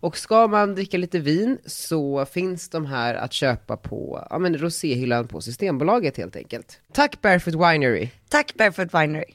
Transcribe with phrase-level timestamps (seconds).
[0.00, 4.58] Och ska man dricka lite vin så finns de här att köpa på ja, men
[4.58, 6.80] roséhyllan på Systembolaget helt enkelt.
[6.92, 8.08] Tack Barefoot Winery!
[8.28, 9.34] Tack Barefoot Winery.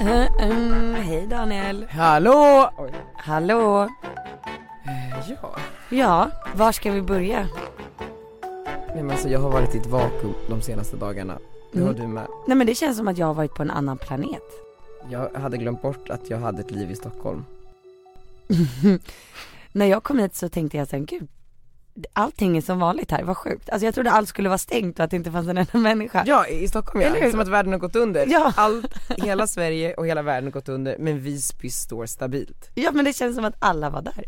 [0.00, 1.86] Uh, um, hej Daniel.
[1.90, 2.70] Hallå!
[2.78, 2.92] Oj.
[3.16, 3.88] Hallå.
[5.28, 5.56] Ja.
[5.90, 7.48] Ja, var ska vi börja?
[8.94, 11.38] Nej men alltså jag har varit i ett vakuum de senaste dagarna.
[11.72, 12.00] Det har Mm.
[12.00, 12.26] du med.
[12.46, 14.42] Nej men det känns som att jag har varit på en annan planet.
[15.10, 17.44] Jag hade glömt bort att jag hade ett liv i Stockholm.
[19.72, 21.28] När jag kom hit så tänkte jag sen, gud,
[22.12, 23.70] allting är som vanligt här, vad sjukt.
[23.70, 26.24] Alltså jag trodde allt skulle vara stängt och att det inte fanns en enda människa.
[26.26, 27.24] Ja, i Stockholm Eller ja.
[27.24, 27.30] hur?
[27.30, 28.26] Som att världen har gått under.
[28.28, 28.52] Ja.
[28.56, 32.70] Allt, hela Sverige och hela världen har gått under, men Visby står stabilt.
[32.74, 34.24] Ja men det känns som att alla var där.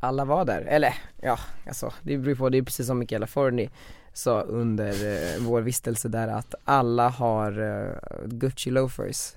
[0.00, 3.70] Alla var där, eller ja, alltså det beror på, det är precis som Michaela Forni
[4.16, 7.94] sa under eh, vår vistelse där att alla har eh,
[8.26, 9.32] Gucci loafers.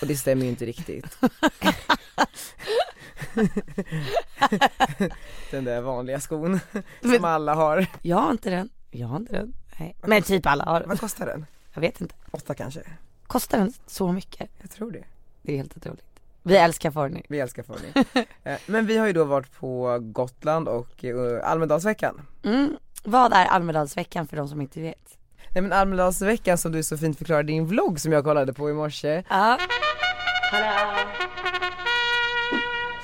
[0.00, 1.06] Och det stämmer ju inte riktigt.
[5.50, 6.60] Den där vanliga skon
[7.02, 7.86] som alla har.
[8.02, 9.52] Jag har inte den, jag har inte den.
[9.78, 9.96] Nej.
[10.06, 10.88] Men typ alla har den.
[10.88, 11.46] Vad kostar den?
[11.74, 12.14] Jag vet inte.
[12.30, 12.82] Åtta kanske?
[13.26, 14.50] Kostar den så mycket?
[14.60, 15.04] Jag tror det.
[15.42, 16.04] Det är helt otroligt.
[16.42, 17.22] Vi älskar Forni.
[17.28, 18.04] Vi älskar Forni.
[18.42, 22.20] Eh, Men vi har ju då varit på Gotland och eh, Almedalsveckan.
[22.42, 22.76] Mm.
[23.08, 25.18] Vad är Almedalsveckan för de som inte vet?
[25.54, 28.70] Nej men Almedalsveckan som du så fint förklarade i din vlogg som jag kollade på
[28.70, 29.22] i morse.
[29.28, 29.58] Ja.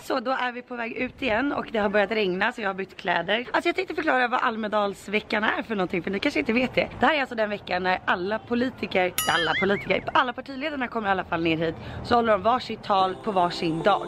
[0.02, 2.68] Så då är vi på väg ut igen och det har börjat regna så jag
[2.68, 3.48] har bytt kläder.
[3.52, 6.88] Alltså jag tänkte förklara vad Almedalsveckan är för någonting för ni kanske inte vet det.
[7.00, 11.10] Det här är alltså den veckan när alla politiker, alla politiker, alla partiledarna kommer i
[11.10, 11.74] alla fall ner hit.
[12.04, 14.06] Så håller de varsitt tal på varsin dag.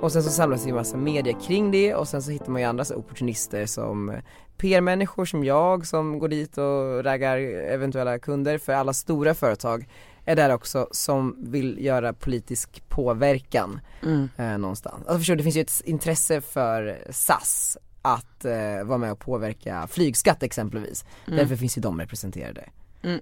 [0.00, 2.60] Och sen så samlas det ju massa media kring det och sen så hittar man
[2.60, 4.20] ju andra så opportunister som
[4.58, 9.88] PR-människor som jag som går dit och raggar eventuella kunder för alla stora företag
[10.24, 13.80] är där också som vill göra politisk påverkan
[14.36, 14.96] eh, någonstans.
[14.98, 19.86] Alltså förstår det finns ju ett intresse för SAS att eh, vara med och påverka
[19.90, 21.04] flygskatt exempelvis.
[21.26, 22.64] Därför finns ju de representerade.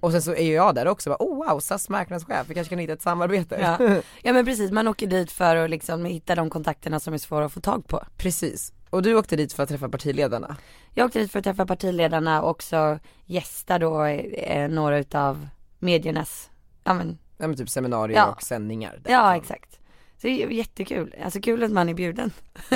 [0.01, 2.69] Och sen så är ju jag där också, bara, oh wow, SAS marknadschef, vi kanske
[2.69, 3.57] kan hitta ett samarbete.
[3.61, 4.01] Ja.
[4.23, 7.45] ja men precis, man åker dit för att liksom hitta de kontakterna som är svåra
[7.45, 8.03] att få tag på.
[8.17, 8.73] Precis.
[8.95, 10.57] Och du åkte dit för att träffa partiledarna?
[10.93, 15.47] Jag åkte dit för att träffa partiledarna och också gästa då eh, några utav
[15.79, 16.49] mediernas,
[16.83, 18.25] ja men, Ja men typ seminarier Ja.
[18.31, 19.41] och sändningar ja därifrån.
[19.41, 19.79] exakt.
[20.21, 22.31] Så det är jättekul, alltså kul att man är bjuden.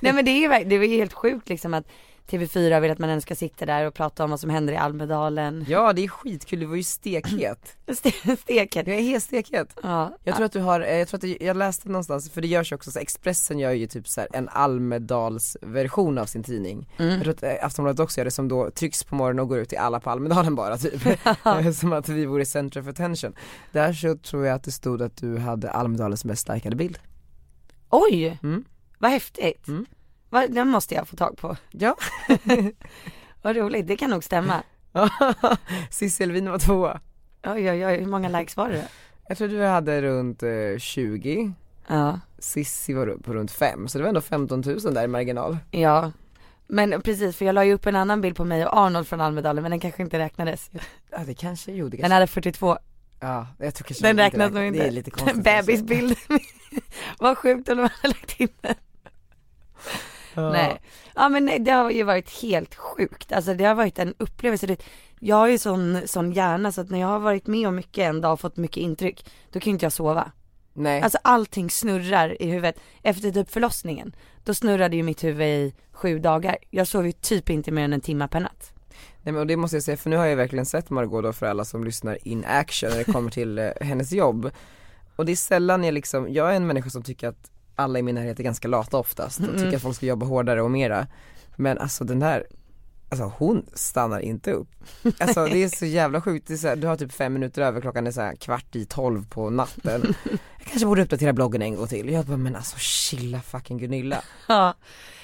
[0.00, 1.86] Nej men det är ju det är helt sjukt liksom att
[2.30, 4.76] TV4 vill att man ändå ska sitta där och prata om vad som händer i
[4.76, 5.64] Almedalen.
[5.68, 7.76] ja det är skitkul, du var ju stekhet.
[7.86, 8.86] Ste- Steket.
[8.86, 9.76] Jag är helt stekhet.
[9.82, 10.16] Ja.
[10.24, 12.48] Jag tror att du har, eh, jag tror att det, jag läste någonstans, för det
[12.48, 16.88] görs ju också så Expressen gör ju typ så här en Almedalsversion av sin tidning.
[16.98, 17.12] Mm.
[17.12, 19.58] Jag tror att eh, Aftonbladet också gör det som då trycks på morgonen och går
[19.58, 21.02] ut till alla på Almedalen bara typ.
[21.74, 23.32] som att vi vore center of attention.
[23.72, 26.98] Där så tror jag att det stod att du hade Almedalens mest likade bild.
[27.90, 28.38] Oj!
[28.42, 28.64] Mm.
[28.98, 29.68] Vad häftigt.
[29.68, 29.86] Mm.
[30.30, 31.56] Den måste jag få tag på.
[31.70, 31.96] Ja.
[33.42, 34.62] Vad roligt, det kan nog stämma.
[35.90, 37.00] Cissi Elvin var tvåa.
[37.46, 38.82] Oj oj oj, hur många likes var det då?
[39.28, 41.52] Jag tror du hade runt eh, 20
[41.88, 42.20] Ja.
[42.38, 45.56] Sissi var på runt 5, så det var ändå 15 000 där i marginal.
[45.70, 46.12] Ja.
[46.66, 49.20] Men precis, för jag la ju upp en annan bild på mig och Arnold från
[49.20, 50.70] Almedalen men den kanske inte räknades.
[51.10, 52.78] Ja det kanske, jo det Den kanske, hade 42,
[53.20, 54.86] ja jag tror kanske den det räknas nog Det inte.
[54.86, 55.44] är lite konstigt.
[55.44, 56.16] Bebisbild.
[57.18, 58.74] Vad sjukt om de hade lagt in den.
[60.36, 60.80] Nej.
[61.14, 63.32] Ja men nej, det har ju varit helt sjukt.
[63.32, 64.66] Alltså det har varit en upplevelse.
[64.66, 64.82] Det-
[65.20, 67.98] Jag har ju sån, sån hjärna så att när jag har varit med om mycket
[68.04, 70.32] en dag och fått mycket intryck, då kan ju inte jag sova.
[70.72, 72.76] Nej, Alltså allting snurrar i huvudet.
[73.02, 76.56] Efter typ förlossningen, då snurrade ju mitt huvud i sju dagar.
[76.70, 78.72] Jag sov ju typ inte mer än en timme per natt.
[79.22, 81.32] nej men och det måste jag säga för nu har jag verkligen sett Margot då
[81.32, 84.50] för alla som lyssnar in action när det kommer till eh, hennes jobb.
[85.16, 87.50] Och det är sällan jag liksom, jag är en människa som tycker att
[87.80, 90.62] alla i min närhet är ganska lata oftast och tycker att folk ska jobba hårdare
[90.62, 91.06] och mera.
[91.56, 92.46] Men alltså den här
[93.12, 94.68] Alltså hon stannar inte upp.
[95.18, 97.62] Alltså det är så jävla sjukt, det är så här, du har typ fem minuter
[97.62, 100.14] över, klockan är så här kvart i tolv på natten.
[100.58, 102.08] Jag kanske borde uppdatera bloggen en gång till.
[102.08, 104.24] Jag bara, men alltså chilla fucking Gunilla.
[104.48, 104.74] Ja.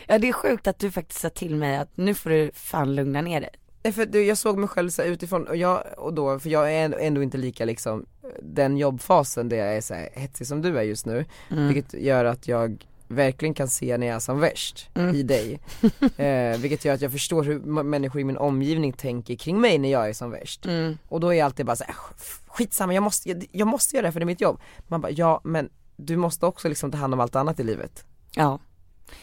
[0.07, 2.95] ja det är sjukt att du faktiskt sa till mig att nu får du fan
[2.95, 3.51] lugna ner dig.
[3.93, 6.73] För du, jag såg mig själv så här utifrån och jag, och då, för jag
[6.75, 8.07] är ändå, inte lika liksom
[8.43, 11.69] den jobbfasen där jag är så här hetsig som du är just nu, Mm.
[11.75, 15.15] vilket gör att jag verkligen kan se när jag är som värst Mm.
[15.15, 15.61] i dig.
[16.17, 19.93] eh, vilket gör att jag förstår hur människor i min omgivning tänker kring mig när
[19.93, 20.67] jag är som värst.
[20.67, 20.99] Mm.
[21.09, 23.97] Och då är jag alltid bara så här, "Sk- skitsamma jag måste, jag, jag måste
[23.97, 24.61] göra det för det är mitt jobb.
[24.89, 28.05] Man bara, ja men du måste också liksom ta hand om allt annat i livet.
[28.35, 28.59] Ja.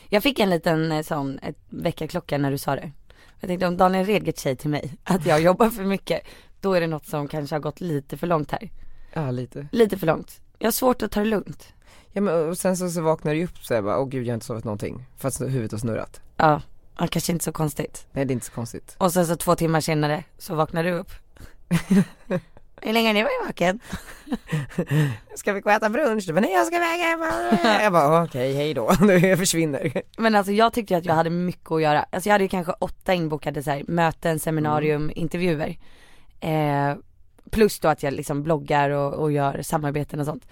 [0.09, 1.39] Jag fick en liten eh, sån
[1.69, 2.91] väckarklocka när du sa det.
[3.43, 6.21] Jag tänkte om Daniel Redgert säger till mig att jag jobbar för mycket,
[6.61, 8.69] då är det något som kanske har gått lite för långt här.
[9.13, 9.67] Ja lite.
[9.71, 10.41] Lite för långt.
[10.59, 11.73] Jag har svårt att ta det lugnt.
[12.11, 14.33] Ja men och sen så, så vaknar du upp så bara, åh gud jag har
[14.33, 15.05] inte sovit någonting.
[15.17, 16.21] För att huvudet har snurrat.
[16.37, 16.61] Ja,
[16.97, 18.07] ja kanske inte så konstigt.
[18.11, 18.95] Nej det är inte så konstigt.
[18.97, 21.11] Och sen så två timmar senare så vaknar du upp.
[22.85, 23.79] Hur länge har ni varit vaken?
[25.35, 26.23] Ska vi gå och äta brunch?
[26.27, 27.21] Du bara, nej jag ska väga hem.
[27.81, 28.91] Jag bara, okej hej då,
[29.21, 30.01] jag försvinner.
[30.17, 32.05] Men alltså jag tyckte att jag hade mycket att göra.
[32.11, 35.77] Alltså jag hade ju kanske åtta inbokade så här, möten, seminarium, intervjuer.
[36.39, 36.95] Eh,
[37.51, 40.47] plus då att jag liksom bloggar och, och gör samarbeten och sånt.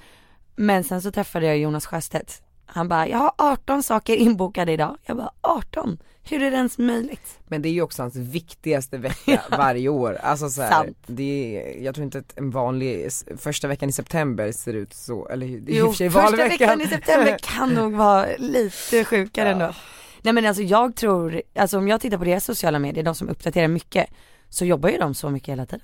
[0.55, 2.41] Men sen så träffade jag Jonas Sjöstedt.
[2.65, 4.97] Han bara, jag har 18 saker inbokade idag.
[5.05, 5.97] Jag bara, 18?
[6.23, 7.39] Hur är det ens möjligt?
[7.47, 10.13] Men det är ju också hans viktigaste vecka varje år.
[10.13, 10.97] Alltså så här, Sant.
[11.05, 15.27] det är, jag tror inte att en vanlig, första veckan i september ser ut så,
[15.27, 19.73] eller i och för sig första veckan i september kan nog vara lite sjukare ändå.
[20.21, 23.29] Nej men alltså jag tror, alltså om jag tittar på deras sociala medier, de som
[23.29, 24.09] uppdaterar mycket,
[24.49, 25.81] så jobbar ju de så mycket hela tiden.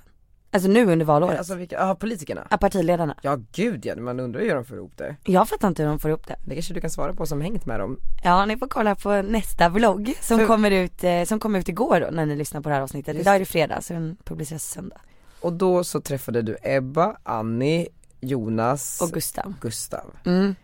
[0.50, 1.38] Alltså nu under valåret.
[1.38, 2.46] Alltså vilka, ja politikerna?
[2.50, 3.16] Ja, partiledarna.
[3.22, 5.16] Ja gud ja, man undrar hur de får ihop det.
[5.24, 6.36] Jag fattar inte hur de får ihop det.
[6.46, 7.98] Det kanske du kan svara på som hängt med dem.
[8.24, 11.68] Ja, ni får kolla på nästa vlogg som För- kommer ut, eh, som kom ut
[11.68, 13.14] igår då när ni lyssnar på det här avsnittet.
[13.14, 15.00] Just Idag är det fredag så den publiceras söndag.
[15.40, 17.88] Och då så träffade du Ebba, Annie,
[18.20, 19.54] Jonas Och Gustav.
[19.60, 20.14] Gustav.
[20.26, 20.54] Mm.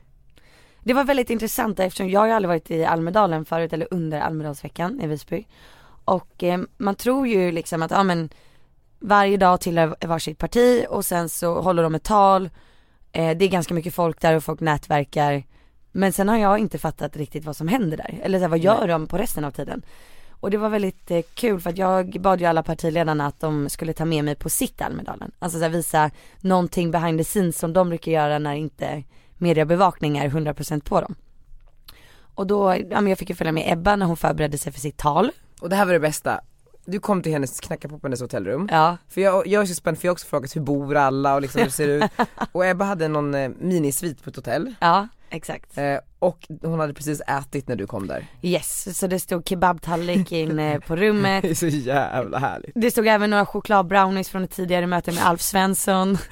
[0.81, 5.01] Det var väldigt intressant eftersom jag har aldrig varit i Almedalen förut eller under Almedalsveckan
[5.01, 5.47] i Visby.
[6.05, 8.29] Och eh, man tror ju liksom att, ja men
[9.05, 12.51] varje dag tillhör varsitt parti och sen så håller de ett tal.
[13.13, 15.45] Eh, det är ganska mycket folk där och folk nätverkar.
[15.93, 18.21] Men sen har jag inte fattat riktigt vad som händer där.
[18.23, 19.83] Eller så här, vad gör de på resten av tiden?
[20.31, 23.69] Och det var väldigt eh, kul för att jag bad ju alla partiledarna att de
[23.69, 25.33] skulle ta med mig på sitt Almedalen.
[25.39, 26.11] Alltså så här, visa
[26.41, 29.05] någonting behind the scenes som de brukar göra när inte
[29.35, 31.15] mediebevakning är 100% på dem.
[32.35, 34.81] Och då, ja men jag fick ju följa med Ebba när hon förberedde sig för
[34.81, 35.31] sitt tal.
[35.61, 36.41] Och det här var det bästa.
[36.85, 38.69] Du kom till hennes, knackade på hennes hotellrum.
[38.71, 41.35] Ja, För jag, jag är så spänd för jag har också frågat hur bor alla
[41.35, 42.11] och liksom hur det ser ut.
[42.53, 44.75] Och Ebba hade någon eh, minisvit på ett hotell.
[44.81, 45.79] ja exakt.
[45.79, 48.27] Eh, och hon hade precis ätit när du kom där.
[48.43, 51.43] Yes, så det stod kebabtallrik inne på rummet.
[51.43, 52.73] Det är så jävla härligt.
[52.75, 56.19] Det stod även några chokladbrownies från ett tidigare möte med Alf Svensson.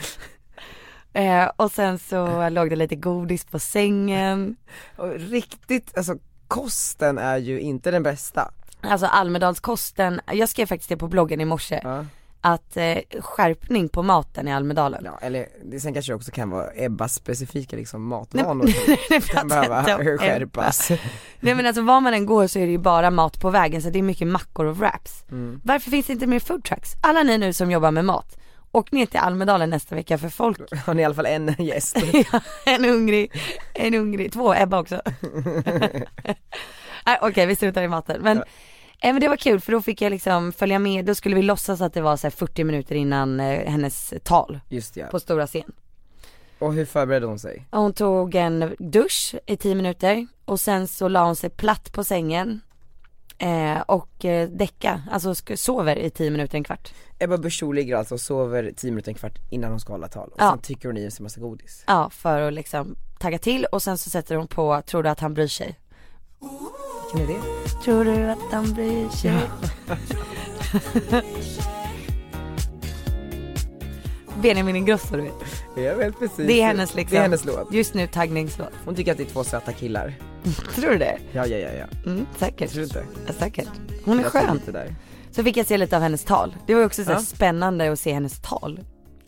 [1.15, 4.57] Eh, och sen så låg det lite godis på sängen.
[4.97, 6.17] Och riktigt, alltså
[6.49, 8.51] kosten är ju inte den bästa.
[8.83, 12.05] Alltså Almedalskosten, jag skrev faktiskt det på bloggen i morse, Ja.
[12.41, 15.03] att eh, skärpning på maten i Almedalen.
[15.05, 18.67] Ja, eller det sen kanske det också kan vara Ebbas specifika liksom matvanor
[19.11, 19.85] som kan jag behöva
[20.19, 20.91] skärpas.
[21.41, 23.83] Nej men alltså var man än går så är det ju bara mat på vägen
[23.83, 25.25] så det är mycket mackor och wraps.
[25.31, 25.61] Mm.
[25.65, 26.91] Varför finns det inte mer foodtrucks?
[27.03, 28.37] Alla ni nu som jobbar med mat,
[28.73, 31.97] åk ner till Almedalen nästa vecka för folk, Har ni i alla fall en gäst?
[32.67, 33.33] en hungrig,
[33.75, 35.03] en hungrig, två, Ebba också.
[37.21, 38.43] Okej vi slutar i maten men, eh,
[39.03, 41.81] men det var kul för då fick jag liksom följa med, då skulle vi låtsas
[41.81, 45.07] att det var så här 40 minuter innan eh, hennes tal Just ja.
[45.07, 45.73] på stora scen.
[46.59, 47.67] Och hur förberedde hon sig?
[47.71, 52.05] Hon tog en dusch i 10 minuter och sen så la hon sig platt på
[52.05, 52.61] sängen
[53.39, 56.93] eh, och eh, däcka, alltså sover i 10 minuter, en kvart.
[57.19, 60.29] Ebba Busch ligger alltså och sover 10 minuter en kvart innan hon ska hålla tal
[60.29, 60.51] och Ja.
[60.51, 61.85] sen tycker hon i sig massa godis.
[61.87, 65.21] Ja, för att liksom tagga till och sen så sätter hon på, tror du att
[65.21, 65.79] han bryr sig?
[67.15, 67.69] Vilken är det?
[67.85, 69.33] Tror du att han bryr sig?
[74.43, 75.33] Benjamin Ingrosso du vet.
[75.77, 76.47] Jag vet precis.
[76.47, 77.73] Det är hennes liksom, Det är hennes låt.
[77.73, 78.73] just nu taggningslåt.
[78.85, 80.15] Hon tycker att det är två söta killar.
[80.75, 81.19] Tror du det?
[81.33, 82.11] Ja, ja, ja, ja.
[82.11, 82.71] Mm, säkert.
[82.71, 83.05] Tror du inte?
[83.27, 83.69] Ja, säkert.
[84.05, 84.51] Hon är Jag tror skön.
[84.57, 84.95] inte där.
[85.31, 86.57] Så fick jag se lite av hennes tal.
[86.67, 87.23] Det var ju också så här Ja.
[87.23, 88.81] spännande att se hennes tal.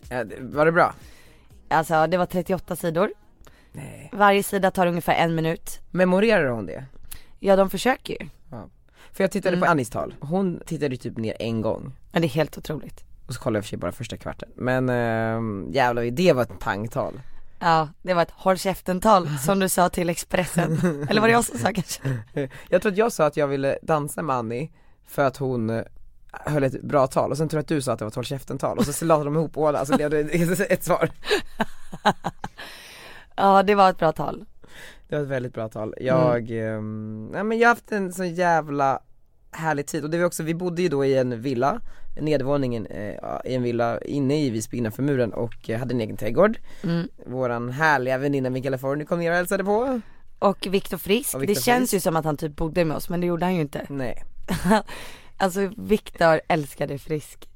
[0.09, 0.93] Ja, det- var det bra?
[1.69, 3.09] Alltså det var 38 sidor.
[3.71, 4.09] Nej.
[4.13, 5.79] Varje sida tar ungefär en minut.
[5.91, 6.83] Memorerar hon det?
[7.45, 8.29] Ja de försöker ju.
[9.13, 9.65] För jag tittade Mm.
[9.65, 13.03] på Annis tal, hon tittade ju typ ner en gång Men det är helt otroligt.
[13.27, 14.49] och så kollade jag för sig bara första kvarten.
[14.55, 17.21] Men ähm, jävlar det var ett pangtal.
[17.59, 20.71] Ja, det var ett håll käften-tal som du sa till Expressen.
[21.09, 22.19] Eller var det jag som sa kanske?
[22.69, 24.71] Jag tror att jag sa att jag ville dansa med Annie
[25.07, 25.83] för att hon,
[26.31, 28.15] höll ett bra tal och sen tror jag att du sa att det var ett
[28.15, 30.19] håll käften tal och så lade de ihop båda så blev det
[30.71, 31.09] ett svar
[33.35, 34.45] Ja det var ett bra tal.
[35.09, 35.93] Det var ett väldigt bra tal.
[35.97, 37.29] Jag, mm.
[37.31, 38.99] nej men jag har haft en så jävla
[39.51, 41.81] härlig tid och det var också, vi bodde ju då i en villa,
[42.21, 46.17] nedervåningen eh, i en villa inne i Visby innanför muren och eh, hade en egen
[46.17, 46.57] trädgård.
[46.83, 47.07] Mm.
[47.25, 50.01] Våran härliga väninna Mikaela Forni kom ner och hälsade på.
[50.39, 51.93] Och Viktor Frisk, Och Viktor det känns Frisk.
[51.93, 53.85] ju som att han typ bodde med oss men det gjorde han ju inte.
[53.89, 54.23] Nej.
[55.37, 57.49] Alltså Viktor älskade Frisk.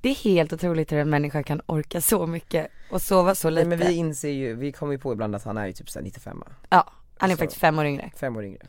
[0.00, 3.64] Det är helt otroligt hur en människa kan orka så mycket och sova så Nej
[3.64, 3.76] lite.
[3.76, 6.04] men vi inser ju, vi kommer ju på ibland att han är ju typ såhär
[6.04, 7.38] 95 Ja, han är Så.
[7.38, 8.10] faktiskt fem år yngre.
[8.16, 8.66] fem år yngre.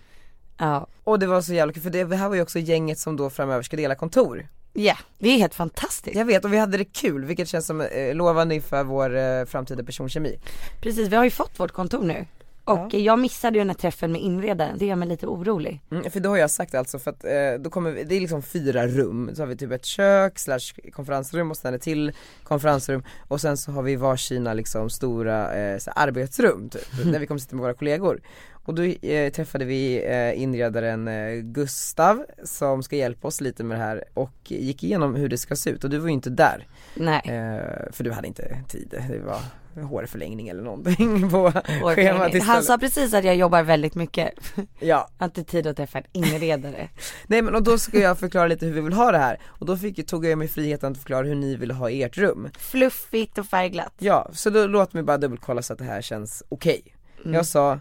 [0.57, 0.87] Ja.
[1.03, 3.29] Och det var så jävla kul för det här var ju också gänget som då
[3.29, 4.47] framöver ska dela kontor.
[4.73, 6.15] Ja, det är helt fantastiskt.
[6.15, 9.45] Jag vet och vi hade det kul vilket känns som eh, lovande inför vår eh,
[9.45, 10.39] framtida personkemi.
[10.81, 12.25] Precis, vi har ju fått vårt kontor nu.
[12.73, 15.81] Och jag missade ju den här träffen med inredaren, det gör mig lite orolig.
[15.91, 18.21] Mm, för då har jag sagt alltså för att eh, då kommer vi, det är
[18.21, 22.11] liksom fyra rum, så har vi typ ett kök slash konferensrum och sen ett till
[22.43, 27.39] konferensrum och sen så har vi varsina liksom stora eh, arbetsrum typ, där vi kommer
[27.39, 28.21] sitta med våra kollegor.
[28.65, 33.77] Och då eh, träffade vi eh, inredaren eh, Gustav som ska hjälpa oss lite med
[33.77, 36.29] det här och gick igenom hur det ska se ut och du var ju inte
[36.29, 36.67] där.
[36.95, 39.39] Nej, Eh, för du hade inte tid, det var
[39.83, 42.65] hårförlängning eller någonting på schemat orkar Han istället.
[42.65, 44.33] sa precis att jag jobbar väldigt mycket.
[44.55, 46.89] Ja, Jag har inte tid att träffa en inredare.
[47.27, 49.65] Nej men och då ska jag förklara lite hur vi vill ha det här och
[49.65, 53.37] då fick, tog jag mig friheten att förklara hur ni vill ha ert rum Fluffigt
[53.37, 53.93] och färgglatt.
[53.99, 56.95] Ja, så då låt mig bara dubbelkolla så att det här känns okej
[57.25, 57.79] Jag sa,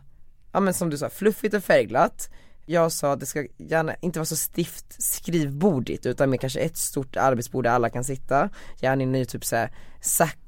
[0.53, 2.31] ja men som du sa, fluffigt och färgglatt
[2.67, 6.77] Jag sa att det ska gärna inte vara så stift skrivbordigt utan mer kanske ett
[6.77, 8.49] stort arbetsbord där alla kan sitta
[8.81, 9.71] Gärna i typ såhär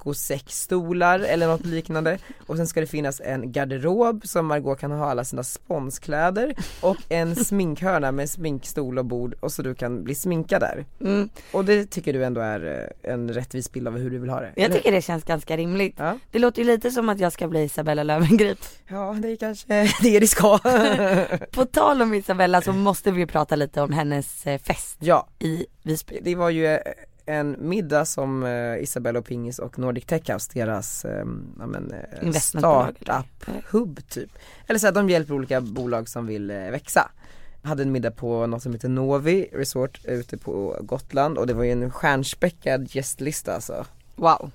[0.01, 5.11] saccosäckstolar eller något liknande och sen ska det finnas en garderob som Margot kan ha
[5.11, 10.15] alla sina sponskläder och en sminkhörna med sminkstol och bord och så du kan bli
[10.15, 11.29] sminkad där Mm.
[11.53, 14.41] Och det tycker du ändå är eh, en rättvis bild av hur du vill ha
[14.41, 14.53] det?
[14.57, 15.95] Jag eller tycker det känns ganska rimligt.
[15.99, 16.19] Ja.
[16.31, 18.59] Det låter ju lite som att jag ska bli Isabella Löwengrip.
[18.89, 20.59] Ja, det är kanske det det ska.
[21.53, 25.67] På tal om Isabella så måste vi prata lite om hennes eh, fest ja, i
[25.83, 26.21] Visby.
[26.23, 26.79] det var ju eh,
[27.39, 31.25] en middag som eh, Isabella och Pingis och Nordic Tech House, deras eh,
[31.59, 34.31] ja, men, eh, startup-hub typ.
[34.67, 37.11] Eller så att de hjälper olika bolag som vill eh, växa.
[37.63, 41.65] Hade en middag på något som heter Novi Resort ute på Gotland och det var
[41.65, 43.85] ju en stjärnspäckad gästlista alltså.
[44.17, 44.51] Wow.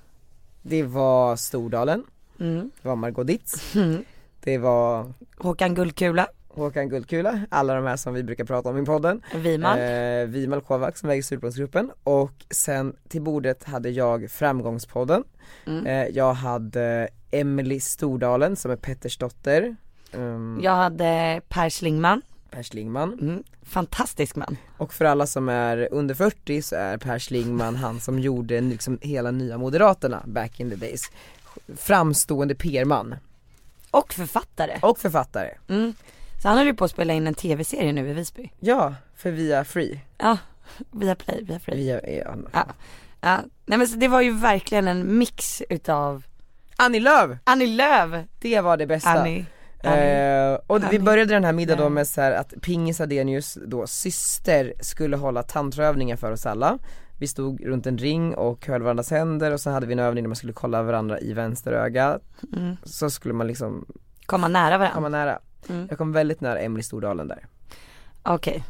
[0.62, 2.04] Det var Stordalen,
[2.40, 2.70] Mm.
[2.82, 4.04] det var Margot Ditz, Mm.
[4.40, 8.84] det var Håkan Guldkula, Håkan Guldkula, alla de här som vi brukar prata om i
[8.84, 9.22] podden.
[9.34, 9.78] Wiman.
[9.78, 15.24] Eh, Vimal Kovac som äger Surplus-gruppen och sen till bordet hade jag Framgångspodden.
[15.66, 15.86] Mm.
[15.86, 19.76] Eh, jag hade Emily Stordalen som är Petters dotter.
[20.12, 23.12] Um, Jag hade Per Schlingman, Per Schlingman.
[23.20, 23.42] mm.
[23.62, 24.56] fantastisk man.
[24.76, 28.98] Och för alla som är under 40 så är Per Schlingman han som gjorde liksom
[29.02, 31.10] hela nya Moderaterna back in the days.
[31.76, 33.14] Framstående PR-man
[33.90, 34.78] Och författare.
[34.82, 35.50] och författare.
[35.68, 35.94] Mm.
[36.46, 38.50] Så han håller ju på att spela in en tv-serie nu i Visby.
[38.60, 40.00] Ja, för via Free.
[40.18, 40.38] Ja,
[40.92, 41.76] via Play, via Free.
[41.76, 42.34] Via, ja.
[42.52, 42.66] Ja.
[43.20, 46.22] Ja, nej men så det var ju verkligen en mix utav
[46.76, 47.30] Annie Lööf!
[47.44, 49.10] Annie Lööf, Det var det bästa.
[49.10, 49.44] Annie,
[49.84, 50.52] Annie.
[50.52, 50.98] Eh, och vi Annie.
[50.98, 55.42] började den här middagen då med så här att Pingis Adenius då syster skulle hålla
[55.42, 56.78] tantraövningar för oss alla
[57.18, 60.24] Vi stod runt en ring och höll varandras händer och sen hade vi en övning
[60.24, 62.18] där man skulle kolla varandra i vänster öga
[62.56, 62.76] Mm.
[62.84, 63.86] Så skulle man liksom
[64.26, 64.94] komma nära varandra.
[64.94, 65.38] komma nära
[65.68, 65.86] Mm.
[65.90, 67.46] Jag kom väldigt nära Emily Stordalen där
[68.22, 68.64] Okej,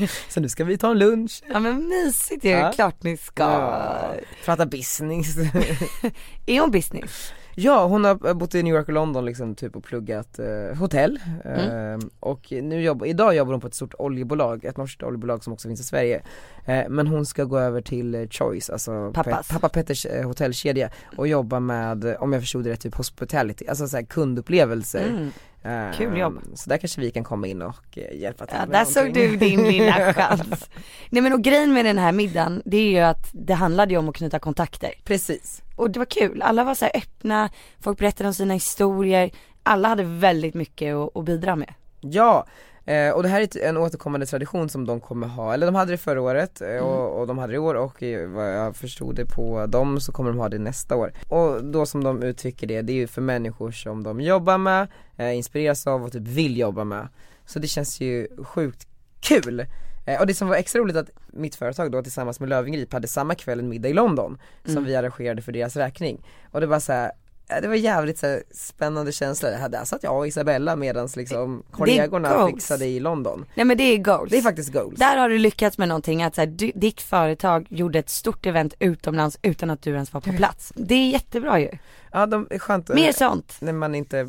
[0.28, 2.72] Så nu ska vi ta en lunch ja men mysigt ju, Ja.
[2.72, 3.42] klart ni ska.
[3.42, 4.14] Ja,
[4.44, 5.36] Prata business
[6.46, 7.32] Är hon business?
[7.60, 11.18] Ja hon har bott i New York och London liksom typ och pluggat eh, hotell
[11.44, 12.00] Mm.
[12.00, 15.52] eh, och nu jobbar, idag jobbar hon på ett stort oljebolag, ett norskt oljebolag som
[15.52, 16.22] också finns i Sverige
[16.66, 19.48] eh, Men hon ska gå över till eh, Choice, alltså Pappas.
[19.50, 22.94] Pe- pappa Petters eh, hotellkedja och jobba med, eh, om jag förstod det rätt, typ
[22.94, 25.30] hospitality, alltså såhär kundupplevelser Mm.
[25.62, 26.38] Eh, Kul jobb.
[26.54, 29.30] Så där kanske vi kan komma in och hjälpa till Ja, med där såg någonting.
[29.30, 30.70] du din lilla chans.
[31.10, 33.98] Nej men och grejen med den här middagen, det är ju att det handlade ju
[33.98, 34.90] om att knyta kontakter.
[35.04, 39.30] Precis Och det var kul, alla var så öppna, folk berättade om sina historier,
[39.62, 41.74] alla hade väldigt mycket att, att bidra med.
[42.00, 42.46] Ja,
[42.84, 45.90] eh, och det här är en återkommande tradition som de kommer ha, eller de hade
[45.90, 49.14] det förra året eh, och, och de hade det i år och vad jag förstod
[49.14, 51.12] det på dem så kommer de ha det nästa år.
[51.28, 54.88] Och då som de uttrycker det, det är ju för människor som de jobbar med,
[55.16, 57.08] eh, inspireras av och typ vill jobba med.
[57.46, 58.86] Så det känns ju sjukt
[59.20, 59.66] kul.
[60.08, 63.08] Eh, och det som var extra roligt att mitt företag då tillsammans med Löwengrip hade
[63.08, 64.84] samma kväll en middag i London som Mm.
[64.84, 66.26] vi arrangerade för deras räkning.
[66.50, 67.12] Och det var så här,
[67.48, 69.58] det var jävligt så här, spännande känsla.
[69.58, 73.44] Hade, där satt jag och Isabella medans liksom kollegorna fixade i London.
[73.54, 74.30] Nej men det är goals.
[74.30, 74.98] Det är faktiskt goals.
[74.98, 78.74] Där har du lyckats med någonting, att så här, ditt företag gjorde ett stort event
[78.78, 80.72] utomlands utan att du ens var på plats.
[80.76, 81.70] Det är jättebra ju.
[82.12, 83.56] Ja, de är skönt Mer sånt.
[83.60, 84.28] när man inte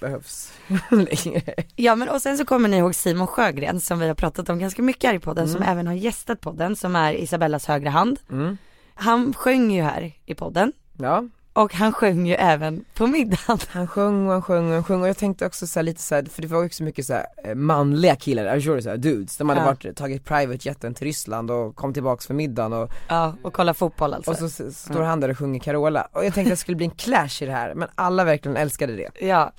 [0.00, 0.52] behövs
[0.90, 1.54] längre.
[1.76, 4.58] Ja men och sen så kommer ni ihåg Simon Sjögren som vi har pratat om
[4.58, 8.20] ganska mycket här i podden, som även har gästat podden, som är Isabellas högra hand.
[8.30, 8.56] Mm.
[8.94, 13.58] Han sjöng ju här i podden Ja, och han sjöng ju även på middagen.
[13.68, 16.14] han sjöng och han sjöng och han sjöng och jag tänkte också så lite så
[16.14, 18.96] här, för det var också mycket så här, eh, manliga killar, förstår det, så här,
[18.96, 19.64] dudes, de hade Ja.
[19.66, 23.74] varit, tagit private jeten till Ryssland och kom tillbaks för middagen och, Ja, och kolla
[23.74, 24.30] fotboll alltså.
[24.30, 26.76] och så, s- står han där och sjunger Carola och jag tänkte att det skulle
[26.76, 29.26] bli en clash i det här, men alla verkligen älskade det.
[29.26, 29.52] Ja,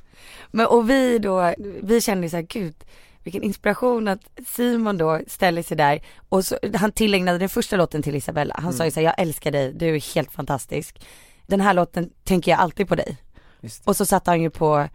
[0.51, 2.75] men och vi då, vi kände så här, gud
[3.24, 8.01] vilken inspiration att Simon då ställer sig där och så, han tillägnade den första låten
[8.03, 8.55] till Isabella.
[8.63, 11.05] Han sa ju så här, jag älskar dig, du är helt fantastisk.
[11.48, 13.17] Den här låten tänker jag alltid på dig.
[13.62, 13.88] Just.
[13.88, 14.88] Och så satte han ju på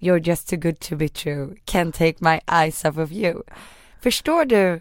[0.00, 3.42] You're just too good to be true, can't take my eyes off of you.
[4.00, 4.80] Förstår du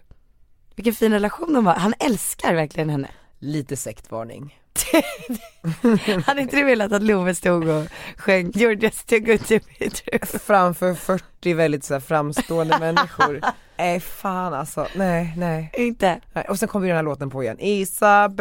[0.76, 1.74] vilken fin relation de har?
[1.74, 3.08] Han älskar verkligen henne.
[3.40, 4.58] Lite sektvarning.
[6.26, 7.88] Hade inte du velat att Love stod och
[8.18, 10.40] sjöng You're just too good to be true?
[10.40, 13.42] Framför 40 väldigt så framstående människor.
[13.78, 15.72] Nej fan alltså, nej nej.
[15.74, 16.22] Inte?
[16.34, 16.46] nej.
[16.50, 18.34] Och sen kommer ju den här låten på igen, Isabella.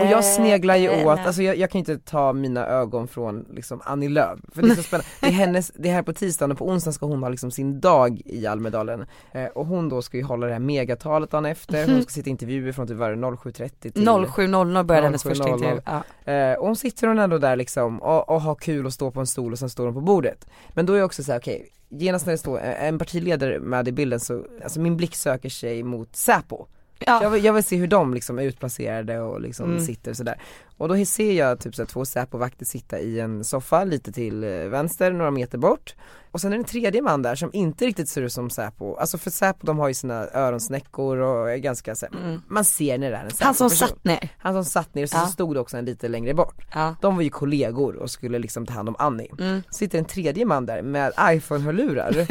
[0.00, 3.80] Och jag sneglar ju åt, alltså jag, jag kan inte ta mina ögon från liksom
[3.84, 6.52] Annie Lööf, för det är så spännande, det är hennes, det är här på tisdagen
[6.52, 10.02] och på onsdagen ska hon ha liksom sin dag i Almedalen eh, och hon då
[10.02, 12.96] ska ju hålla det här megatalet dagen efter, hon ska sitta i intervjuer från typ
[12.96, 15.28] var det 07.30 till 07.00 började hennes 07.00.
[15.28, 15.80] första intervju.
[15.84, 16.32] Ja.
[16.32, 19.20] Eh, och hon sitter hon ändå där liksom och, och har kul och står på
[19.20, 20.46] en stol och sen står hon på bordet.
[20.68, 23.88] Men då är jag också så här: okej, genast när det står en partiledare med
[23.88, 26.66] i bilden så, alltså min blick söker sig mot Säpo.
[26.98, 27.22] Ja.
[27.22, 29.84] Jag, vill, jag vill se hur de liksom är utplacerade och liksom Mm.
[29.84, 30.40] sitter sådär.
[30.78, 34.44] Och då ser jag typ så här, två Säpo-vakter sitta i en soffa lite till
[34.44, 35.94] eh, vänster, några meter bort.
[36.30, 38.94] Och sen är det en tredje man där som inte riktigt ser ut som Säpo,
[38.96, 42.98] alltså för Säpo de har ju sina öronsnäckor och är ganska så här, man ser
[42.98, 43.36] när det är en Mm.
[43.40, 43.88] Han som Säpo-person.
[43.96, 44.28] satt ner.
[44.38, 45.26] Han som satt ner och så, Ja.
[45.26, 46.66] så stod det också en lite längre bort.
[46.74, 46.94] Ja.
[47.00, 49.30] De var ju kollegor och skulle liksom ta hand om Annie.
[49.38, 49.62] Mm.
[49.70, 52.16] Sitter en tredje man där med iPhone-hörlurar.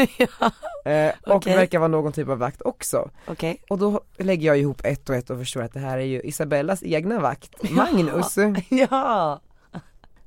[0.86, 1.56] eh, och Okej.
[1.56, 3.10] verkar vara någon typ av vakt också.
[3.28, 3.62] Okej.
[3.70, 6.22] Och då lägger jag ihop ett och ett och förstår att det här är ju
[6.22, 8.37] Isabellas egna vakt, Magnus.
[8.70, 9.42] Ja.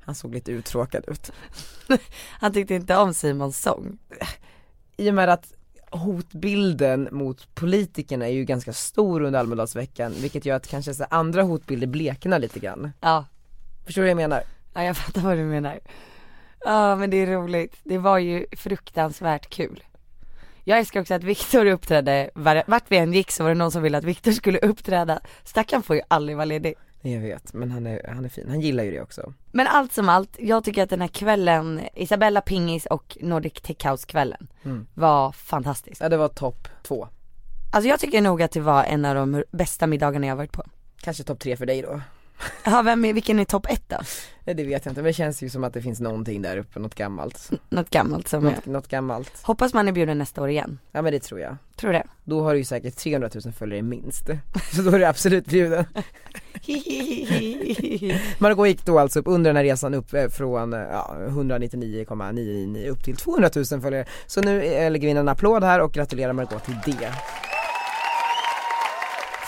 [0.00, 1.32] Han såg lite uttråkad ut.
[2.40, 3.98] Han tyckte inte om Simons sång.
[4.96, 5.52] I och med att
[5.90, 11.42] hotbilden mot politikerna är ju ganska stor under Almedalsveckan, vilket gör att kanske så andra
[11.42, 12.92] hotbilder bleknar lite grann.
[13.00, 13.24] Ja.
[13.86, 14.42] Förstår du vad jag menar?
[14.74, 15.80] Ja jag fattar vad du menar.
[16.64, 17.76] Ja men det är roligt.
[17.84, 19.84] Det var ju fruktansvärt kul.
[20.64, 23.70] Jag älskar också att Viktor uppträdde, var- vart vi än gick så var det någon
[23.72, 25.20] som ville att Viktor skulle uppträda.
[25.44, 26.74] Stackaren får ju aldrig vara ledig.
[27.02, 29.32] Jag vet, men han är, han är fin, han gillar ju det också.
[29.52, 33.86] Men allt som allt, jag tycker att den här kvällen, Isabella Pingis och Nordic Tech
[33.90, 34.86] House kvällen Mm.
[34.94, 36.02] var fantastisk.
[36.02, 37.08] Ja det var topp två.
[37.72, 40.64] Alltså jag tycker nog att det var en av de bästa middagarna jag varit på.
[41.02, 42.00] Kanske topp tre för dig då?
[42.64, 43.96] Ja, vem är, vilken är topp ett då?
[44.44, 46.56] Nej, det vet jag inte, men det känns ju som att det finns någonting där
[46.56, 47.50] uppe, något gammalt.
[47.68, 48.50] Något gammalt som är.
[48.50, 49.42] Något, något gammalt.
[49.42, 50.78] Hoppas man är bjuden nästa år igen.
[50.92, 51.56] Ja men det tror jag.
[51.76, 52.06] Tror det.
[52.24, 54.26] Då har du ju säkert 300 000 följare minst.
[54.74, 55.84] Så då är du absolut bjuden.
[58.38, 62.90] Margot gick då alltså upp under den här resan upp eh, från eh, ja, 199,999
[62.90, 64.04] upp till 200 000 följare.
[64.26, 67.12] Så nu eh, lägger vi in en applåd här och gratulerar Margot till det.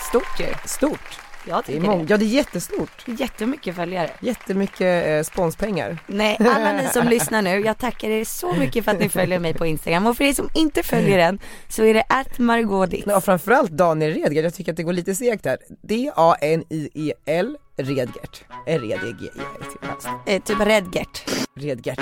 [0.09, 0.45] Stort ju.
[0.65, 1.22] Stort!
[1.47, 2.13] Jag Det är tycker mång- det.
[2.13, 3.03] ja det är jättestort.
[3.05, 4.09] Jättemycket följare.
[4.19, 5.97] Jättemycket eh, sponspengar.
[6.07, 9.39] Nej, alla ni som lyssnar nu, jag tackar er så mycket för att ni följer
[9.39, 10.07] mig på Instagram.
[10.07, 13.03] Och för er som inte följer den, så är det att Margodit.
[13.07, 15.57] Ja, framförallt Daniel Redgert, jag tycker att det går lite segt här.
[15.81, 18.43] D-A-N-I-E-L Redgert.
[18.67, 20.31] R-E-D-G-E-R-T.
[20.33, 21.23] Eh, typ Redgert.
[21.55, 21.99] Redgert.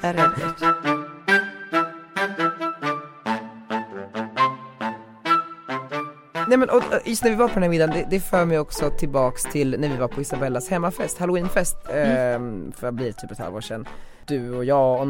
[0.00, 1.03] Redgert.
[6.48, 8.44] Nej men och, och just när vi var på den här middagen, det, det för
[8.44, 12.66] mig också tillbaks till när vi var på Isabellas hemmafest, halloweenfest, Mm.
[12.68, 13.88] eh, för vad blir det, typ ett halvår sedan.
[14.26, 15.06] Du och jag och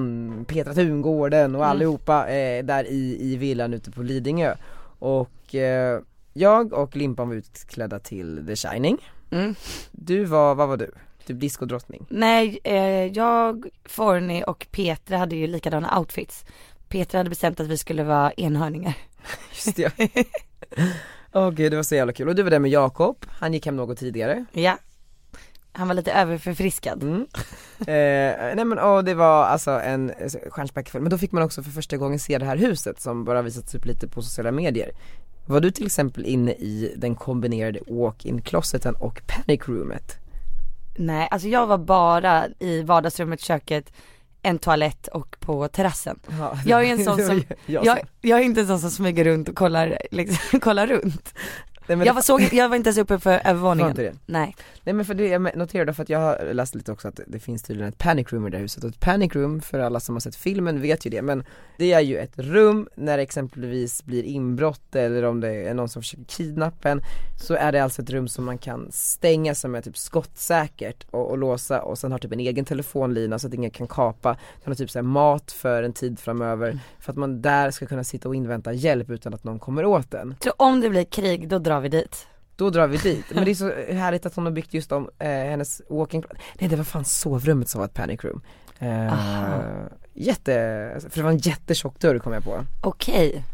[0.47, 1.61] Petra Tungården Mm.
[1.61, 4.55] och allihopa eh, där i, i villan ute på Lidingö.
[4.99, 6.01] Och eh,
[6.33, 8.99] jag och Limpan var utklädda till The Shining.
[9.31, 9.55] Mm.
[9.93, 10.91] Du var, vad var du?
[11.27, 12.07] Typ diskodrottning.
[12.09, 16.45] Nej, eh, jag, Forni och Petra hade ju likadana outfits.
[16.89, 18.95] Petra hade bestämt att vi skulle vara enhörningar.
[19.51, 19.93] Just det.
[21.35, 22.29] Åh gud det var så jävla kul.
[22.29, 24.45] Och du var där med Jakob, han gick hem något tidigare.
[24.53, 24.79] Ja.
[25.73, 27.03] Han var lite överförfriskad.
[27.03, 27.27] Mm.
[27.79, 31.63] Eh, nej men och det var alltså en eh, stjärnspäckad men då fick man också
[31.63, 34.91] för första gången se det här huset som bara visats upp lite på sociala medier.
[35.47, 40.19] Var du till exempel inne i den kombinerade walk-in closeten och panic roomet?
[40.97, 43.93] Nej, alltså jag var bara i vardagsrummet, köket,
[44.45, 46.19] en toalett och på terrassen.
[46.39, 49.49] Ja, Jag är en sån som, jag jag är inte en sån som smyger runt
[49.49, 51.35] och kollar, liksom, kollar runt.
[51.87, 53.95] Nej, men Jag var, såg, jag var inte ens uppe för övervåningen.
[53.95, 54.13] det?
[54.27, 54.57] Nej.
[54.83, 57.39] Nej men för det, jag noterade för att jag har läst lite också att det
[57.39, 60.01] finns tydligen ett panic room i det här huset och ett panic room för alla
[60.01, 61.45] som har sett filmen vet ju det men
[61.79, 65.89] det är ju ett rum när det exempelvis blir inbrott eller om det är någon
[65.89, 67.01] som försöker kidnappa en
[67.41, 71.31] så är det alltså ett rum som man kan stänga som är typ skottsäkert och,
[71.31, 74.71] och låsa och sen har typ en egen telefonlina så att ingen kan kapa, den
[74.71, 78.29] har typ så mat för en tid framöver för att man där ska kunna sitta
[78.29, 80.35] och invänta hjälp utan att någon kommer åt en.
[80.45, 82.27] Så om det blir krig, då drar vi dit.
[82.57, 85.11] Då drar vi dit, men det är så härligt att hon har byggt just om
[85.19, 88.41] eh, hennes walking Nej det var fan sovrummet som var ett panic room
[88.79, 89.13] eh.
[90.17, 90.53] Jätte,
[91.11, 93.45] för det var en jättetjock dörr kom jag på Okej.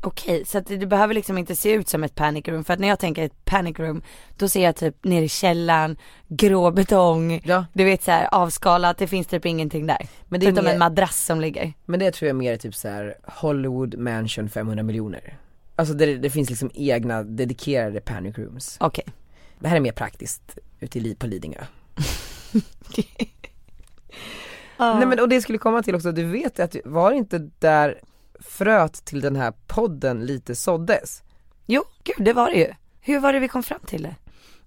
[0.00, 2.64] Okej, så att det, behöver liksom inte se ut som ett panic room.
[2.64, 4.02] För att när jag tänker ett panic room,
[4.36, 5.96] då ser jag typ ner i källaren,
[6.28, 10.08] grå betong, Ja, du vet så här avskalat, det finns typ ingenting där.
[10.28, 11.72] men det är Förutom en mer, madrass som ligger.
[11.84, 15.38] men det tror jag mer är typ så här Hollywood mansion 500 miljoner
[15.76, 19.04] Alltså det, det finns liksom egna dedikerade panic rooms Okej.
[19.58, 21.64] Det här är mer praktiskt ute i på Lidingö
[24.78, 28.00] Nej men och det skulle komma till också, du vet att var inte där
[28.40, 31.22] fröet till den här podden lite såddes?
[31.66, 32.72] Jo, gud det var det ju.
[33.00, 34.14] Hur var det vi kom fram till det?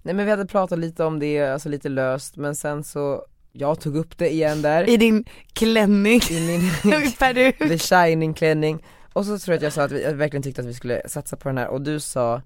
[0.02, 3.80] Nej men vi hade pratat lite om det, alltså lite löst men sen så, jag
[3.80, 7.58] tog upp det igen där I din klänning, i min peruk.
[7.58, 8.84] The Shining klänning
[9.20, 11.08] och så tror jag att jag sa att vi jag verkligen tyckte att vi skulle
[11.08, 12.42] satsa på den här och du sa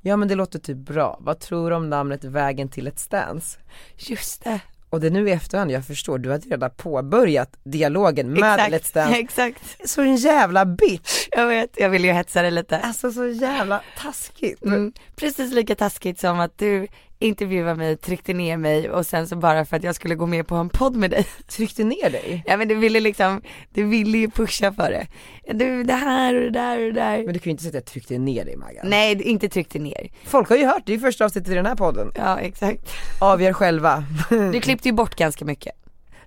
[0.00, 3.58] Ja men det låter typ bra, vad tror du om namnet Vägen till ett stans?
[3.96, 4.60] Just det.
[4.90, 8.72] Och det är nu i efterhand jag förstår, du hade redan påbörjat dialogen med Exakt,
[8.72, 9.90] Let's Dance exakt.
[9.90, 11.28] Så en jävla bitch!
[11.30, 12.78] Jag vet, jag vill ju hetsa dig lite.
[12.78, 16.86] Alltså så jävla taskigt Mm, precis lika taskigt som att du
[17.18, 20.46] intervjuade mig, tryckte ner mig och sen så bara för att jag skulle gå med
[20.46, 21.26] på en podd med dig.
[21.46, 22.42] Tryckte ner dig?
[22.46, 23.42] Ja men du ville liksom,
[23.74, 25.06] du ville ju pusha för det.
[25.54, 27.24] Du, det här och det där och det där.
[27.24, 29.78] Men du kan ju inte säga att jag tryckte ner dig Maggan Nej, inte tryckte
[29.78, 30.08] ner.
[30.24, 32.90] Folk har ju hört, det är första avsnittet i den här podden Ja exakt.
[33.20, 34.04] Avgör själva
[34.52, 35.72] Du klippte ju bort ganska mycket.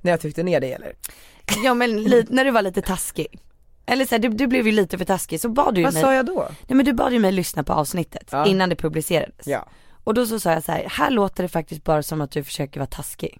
[0.01, 0.93] När jag tryckte ner dig eller?
[1.63, 3.27] Ja men li- när du var lite taskig.
[3.85, 6.01] Eller så här, du, du blev ju lite för taskig så bad du Vad mig,
[6.03, 6.47] sa jag då?
[6.67, 8.45] nej men du bad ju mig lyssna på avsnittet Ja.
[8.45, 9.47] innan det publicerades.
[9.47, 9.67] Ja
[10.03, 12.43] Och då så sa jag så här, här låter det faktiskt bara som att du
[12.43, 13.39] försöker vara taskig.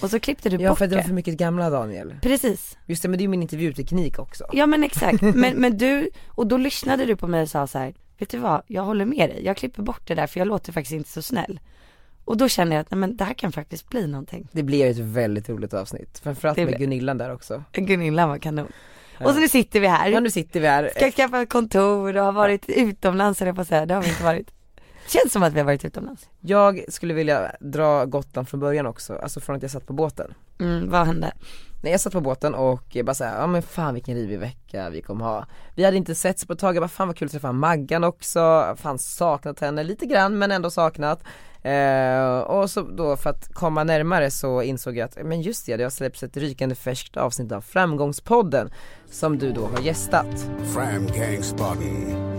[0.00, 1.08] Och så klippte du Ja bort för att det var det.
[1.08, 2.78] för mycket gamla Daniel Precis.
[2.86, 6.10] Just det men det är ju min intervjuteknik också Ja men exakt, men, men du,
[6.28, 9.04] och då lyssnade du på mig och sa så här, vet du vad, jag håller
[9.04, 11.60] med dig, jag klipper bort det där för jag låter faktiskt inte så snäll.
[12.24, 14.48] Och då kände jag att nej men det här kan faktiskt bli någonting.
[14.52, 18.38] Det blev ett väldigt roligt avsnitt, framförallt Det med blev- Gunillan där också Gunilla var
[18.38, 18.72] kanon.
[19.20, 22.24] Och så nu sitter vi här, Ja nu sitter vi här ska skaffa kontor och
[22.24, 24.50] har varit utomlands höll jag på att säga, det har vi inte varit.
[25.08, 26.28] Känns som att vi har varit utomlands.
[26.40, 30.34] Jag skulle vilja dra Gotland från början också, alltså från att jag satt på båten
[30.60, 31.32] Mm, vad hände?
[31.80, 35.02] Nej jag satt på båten och bara såhär, ja men fan vilken rivig vecka vi
[35.02, 37.32] kommer ha Vi hade inte setts på ett tag, jag bara fan vad kul att
[37.32, 41.22] träffa Maggan också, fan saknat henne lite grann men ändå saknat
[41.62, 45.76] eh, Och så då för att komma närmare så insåg jag att, men just det,
[45.76, 48.70] det har släppts ett rykande färskt avsnitt av Framgångspodden
[49.10, 50.50] Som du då har gästat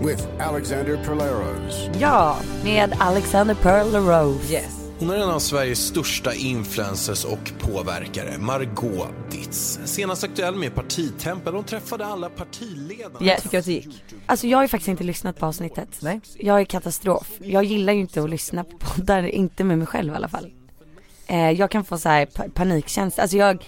[0.05, 1.89] with Alexander Perleros.
[1.99, 4.53] Ja, med Alexander Pearl Rose.
[4.53, 9.79] Yes Hon är en av Sveriges största influencers och påverkare, Margot Ditz.
[9.85, 11.53] Senast aktuell med Partitempel.
[11.55, 13.25] Hon träffade alla partiledarna.
[13.25, 13.43] Yes.
[13.43, 14.03] Tycker att det gick?
[14.25, 15.89] Alltså jag har ju faktiskt inte lyssnat på avsnittet.
[16.01, 16.21] Nej.
[16.38, 17.27] Jag är katastrof.
[17.39, 20.51] Jag gillar ju inte att lyssna på poddar, inte med mig själv i alla fall.
[21.27, 23.65] Eh, jag kan få så här pa- panikkänsla, alltså jag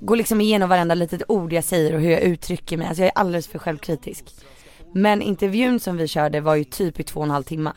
[0.00, 3.08] går liksom igenom varenda litet ord jag säger och hur jag uttrycker mig, alltså jag
[3.08, 4.24] är alldeles för självkritisk.
[4.92, 7.72] Men intervjun som vi körde var ju typ i två och en halv timme.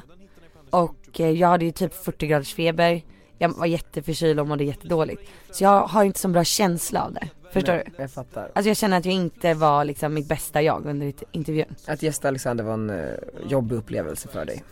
[0.69, 3.01] Och eh, jag hade ju typ 40 graders feber,
[3.38, 5.21] jag var jätteförkyld och mådde jättedåligt.
[5.51, 7.30] Så jag har inte så bra känsla av det.
[7.53, 8.01] Förstår Nej, du?
[8.01, 11.75] Jag fattar Alltså jag känner att jag inte var liksom mitt bästa jag under intervjun.
[11.88, 13.06] Att gästa Alexander var en eh,
[13.47, 14.63] jobbig upplevelse för dig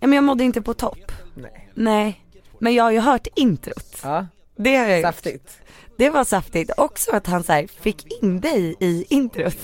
[0.00, 1.12] Ja men jag mådde inte på topp.
[1.34, 2.24] Nej Nej.
[2.58, 4.00] Men jag har ju hört introt.
[4.02, 5.06] Ja, Det har jag gjort.
[5.06, 5.58] saftigt
[5.98, 6.70] Det var saftigt.
[6.76, 9.56] Också att han så här fick in dig i introt.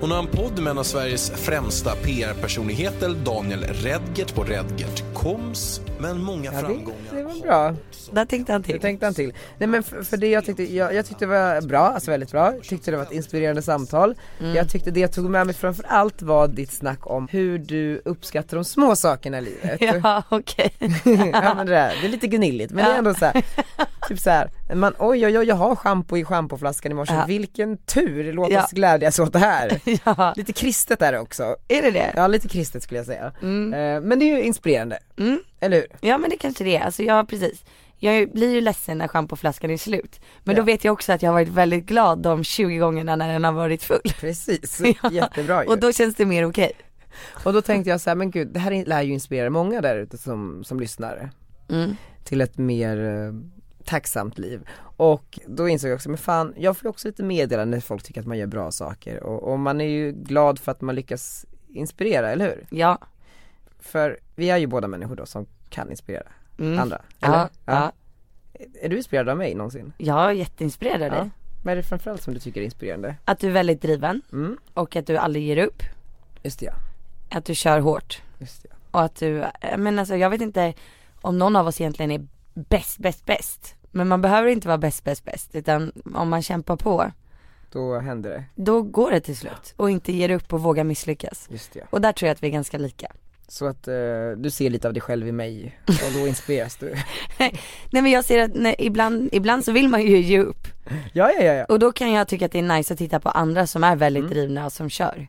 [0.00, 5.80] Hon har en podd med en av Sveriges främsta PR-personligheter, Daniel Redgert på Redgert Koms.
[6.00, 6.98] Men många Ja det, framgångar.
[7.14, 7.74] det var bra
[8.12, 8.80] Där tänkte han Det till.
[8.80, 9.32] tänkte han till.
[9.58, 12.30] Nej men för, för det jag tyckte, jag, jag tyckte det var bra, alltså väldigt
[12.32, 12.52] bra.
[12.54, 14.14] Jag tyckte det var ett inspirerande samtal.
[14.40, 14.54] Mm.
[14.54, 18.02] Jag tyckte det jag tog med mig framför allt var ditt snack om hur du
[18.04, 19.80] uppskattar de små sakerna i livet.
[20.02, 20.70] Ja okej.
[21.32, 23.42] ja men det, där, det är lite gnilligt men det är ändå så här,
[24.08, 27.24] typ så här, man oj oj oj jag har schampo i schampoflaskan i morse, Ja.
[27.26, 28.64] vilken tur, låt Ja.
[28.64, 29.80] oss glädjas åt det här.
[30.04, 30.32] ja.
[30.36, 31.56] Lite kristet är det också.
[31.68, 32.12] Är det det?
[32.16, 33.32] Ja lite kristet skulle jag säga.
[33.42, 33.74] Mm.
[33.74, 35.38] Eh, men det är ju inspirerande, Mm.
[35.60, 35.86] Eller hur?
[36.00, 36.80] Ja men det kanske det är.
[36.84, 37.64] Alltså jag precis.
[37.96, 40.20] jag blir ju ledsen när schampoflaskan är slut.
[40.44, 40.62] Men Ja.
[40.62, 43.44] då vet jag också att jag har varit väldigt glad de 20 gångerna när den
[43.44, 44.00] har varit full.
[44.20, 45.10] Precis, Ja.
[45.12, 45.70] jättebra ju.
[45.70, 46.72] Och då känns det mer okej.
[47.44, 49.98] Och då tänkte jag så här, men gud det här lär ju inspirera många där
[49.98, 51.30] ute som, som lyssnare
[51.70, 51.96] Mm.
[52.24, 53.32] till ett mer eh,
[53.84, 54.68] tacksamt liv.
[54.96, 58.02] Och då insåg jag också, men fan, jag får ju också lite meddelande när folk
[58.02, 60.94] tycker att man gör bra saker och, och man är ju glad för att man
[60.94, 62.66] lyckas inspirera, eller hur?
[62.70, 62.98] Ja.
[63.78, 66.26] För vi är ju båda människor då som kan inspirera
[66.58, 66.78] Mm.
[66.78, 67.36] andra, eller?
[67.38, 67.92] Ja, ja.
[68.82, 69.92] Är du inspirerad av mig någonsin?
[69.98, 71.30] Jag är jätteinspirerad av dig.
[71.62, 73.14] Vad är det framförallt som du tycker är inspirerande?
[73.24, 75.82] Att du är väldigt driven Mm, och att du aldrig ger upp.
[76.42, 76.72] just det ja,
[77.38, 78.22] Att du kör hårt.
[78.38, 78.76] just det ja.
[78.90, 80.74] Och att du, eh, men alltså jag vet inte
[81.20, 83.74] om någon av oss egentligen är bäst, bäst, bäst.
[83.90, 85.54] Men man behöver inte vara bäst, bäst, bäst.
[85.54, 87.12] Utan om man kämpar på,
[87.72, 89.74] Då händer det, då går det till slut.
[89.76, 91.48] Och inte ger upp och vågar misslyckas.
[91.50, 91.86] just det.
[91.90, 93.12] Och där tror jag att vi är ganska lika.
[93.50, 93.94] Så att eh,
[94.36, 96.94] du ser lite av dig själv i mig och då inspireras du
[97.38, 100.66] Nej men jag ser att när, ibland, ibland så vill man ju ge upp.
[101.12, 101.64] Ja ja ja, ja.
[101.64, 103.96] Och då kan jag tycka att det är nice att titta på andra som är
[103.96, 104.30] väldigt Mm.
[104.34, 105.28] drivna och som kör.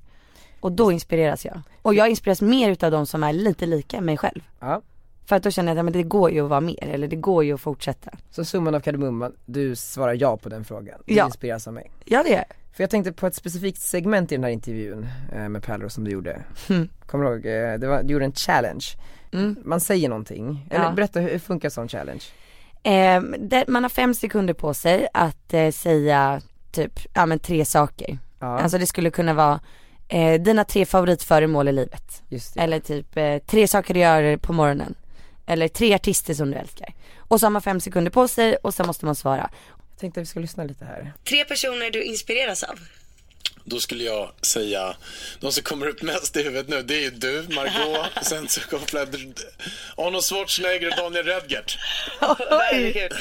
[0.60, 1.62] Och då inspireras jag.
[1.82, 4.42] Och jag inspireras mer utav de som är lite lika mig själv.
[4.60, 4.82] ja.
[5.26, 7.16] För att då känner jag att men det går ju att vara mer, eller det
[7.16, 8.12] går ju att fortsätta.
[8.32, 11.26] Så summan av kardemumman, du svarar ja på den frågan, du Ja.
[11.26, 14.44] inspireras av mig Ja det är För jag tänkte på ett specifikt segment i den
[14.44, 16.90] här intervjun eh, med Pärlor som du gjorde Mm.
[17.06, 17.46] Kommer du ihåg?
[17.46, 18.86] Eh, det var, du gjorde en challenge
[19.32, 19.56] Mm.
[19.66, 20.92] Man säger någonting, eller Ja.
[20.92, 22.24] berätta hur, funkar sån challenge?
[22.84, 27.66] Eh, det, man har fem sekunder på sig att eh, säga typ, ja men tre
[27.66, 28.18] saker.
[28.40, 29.60] Ja, Alltså det skulle kunna vara
[30.08, 32.24] eh, dina tre favoritföremål i livet.
[32.56, 33.14] Eller typ
[33.48, 34.96] tre saker du gör på morgonen.
[35.46, 36.94] Eller tre artister som du älskar.
[37.18, 39.50] Och så har man fem sekunder på sig och så måste man svara.
[40.00, 42.80] Tänkte att vi ska lyssna lite här Tre personer du inspireras av.
[43.64, 44.96] Då skulle jag säga,
[45.40, 48.62] de som kommer upp mest i huvudet nu, det är ju du, Margot, sen så
[48.62, 49.34] kopplar jag
[49.98, 51.78] Arnold Schwarzenegger och Daniel Redgert.
[52.22, 53.12] Herregud.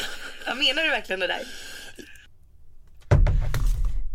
[0.46, 1.42] Ja, menar du verkligen det där?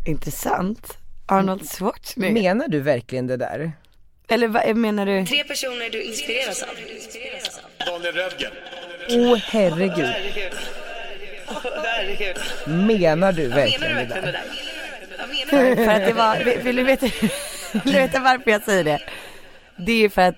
[0.06, 0.98] Intressant.
[1.28, 2.34] Arnold Schwarzenegger.
[2.34, 3.72] Menar du verkligen det där?
[4.28, 5.26] Eller vad menar du?
[5.26, 6.76] Tre personer du inspireras av.
[7.86, 8.54] Daniel Redgert.
[9.10, 10.14] Åh oh, herregud,
[11.48, 12.38] Herregud.
[12.68, 15.76] menar du Menar verkligen du det där?
[15.76, 17.06] För att det var, vill, vill du veta,
[17.72, 19.00] vill du veta varför jag säger det?
[19.78, 20.36] Det är ju för att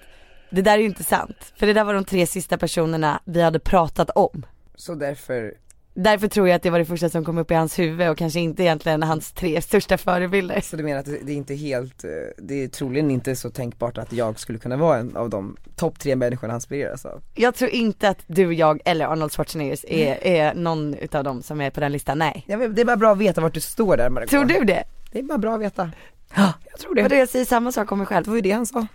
[0.49, 1.53] det där är ju inte sant.
[1.55, 4.45] För det där var de tre sista personerna vi hade pratat om.
[4.75, 5.53] Så därför,
[5.97, 8.17] Därför tror jag att det var det första som kom upp i hans huvud och
[8.17, 10.62] kanske inte egentligen hans tre största förebilder.
[10.62, 13.97] så du menar att det är inte helt, eh, det är troligen inte så tänkbart
[13.97, 17.21] att jag skulle kunna vara en av de topp tre människorna han inspireras av?
[17.36, 21.62] Jag tror inte att du, jag eller Arnold Schwarzenegger är, är någon utav dem som
[21.62, 22.45] är på den listan, nej.
[22.47, 24.29] Vet, det är bara bra att veta vart du står där Margot.
[24.29, 24.84] Tror du det?
[25.12, 25.91] Det är bara bra att veta.
[26.36, 27.01] Ja, jag tror det.
[27.01, 28.23] Vadå jag säger samma sak om mig själv.
[28.23, 28.88] Det var ju det han sa.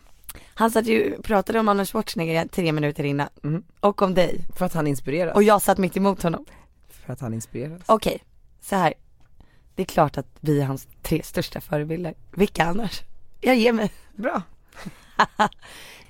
[0.54, 3.28] Han satt ju, pratade om Arnold Schwarzenegger tre minuter innan.
[3.42, 3.62] Mhm.
[3.80, 4.40] Och om dig.
[4.56, 5.34] För att han inspireras.
[5.34, 6.44] Och jag satt mitt emot honom.
[7.06, 7.82] För att han inspireras.
[7.86, 8.24] Okej,
[8.60, 8.94] så här.
[9.74, 12.14] Det är klart att vi är hans tre största förebilder.
[12.36, 13.02] Vilka annars?
[13.40, 13.92] Jag ger mig.
[14.14, 14.42] Bra.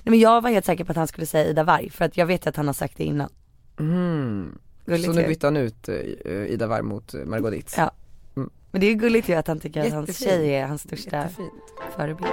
[0.03, 2.16] Nej men jag var helt säker på att han skulle säga Ida Warg för att
[2.16, 3.31] jag vet att han har sagt det innan.
[3.79, 4.59] Mm.
[4.87, 5.96] Gulligt Så nu bytte han ut eh,
[6.33, 7.74] Ida Warg mot eh, Margot Dietz.
[7.79, 7.90] Ja.
[8.37, 8.50] Mm.
[8.70, 10.31] Men det är ju gulligt ju att han tycker att hans Jättefint.
[10.31, 11.53] tjej är hans största Jättefint.
[11.96, 12.31] förebild.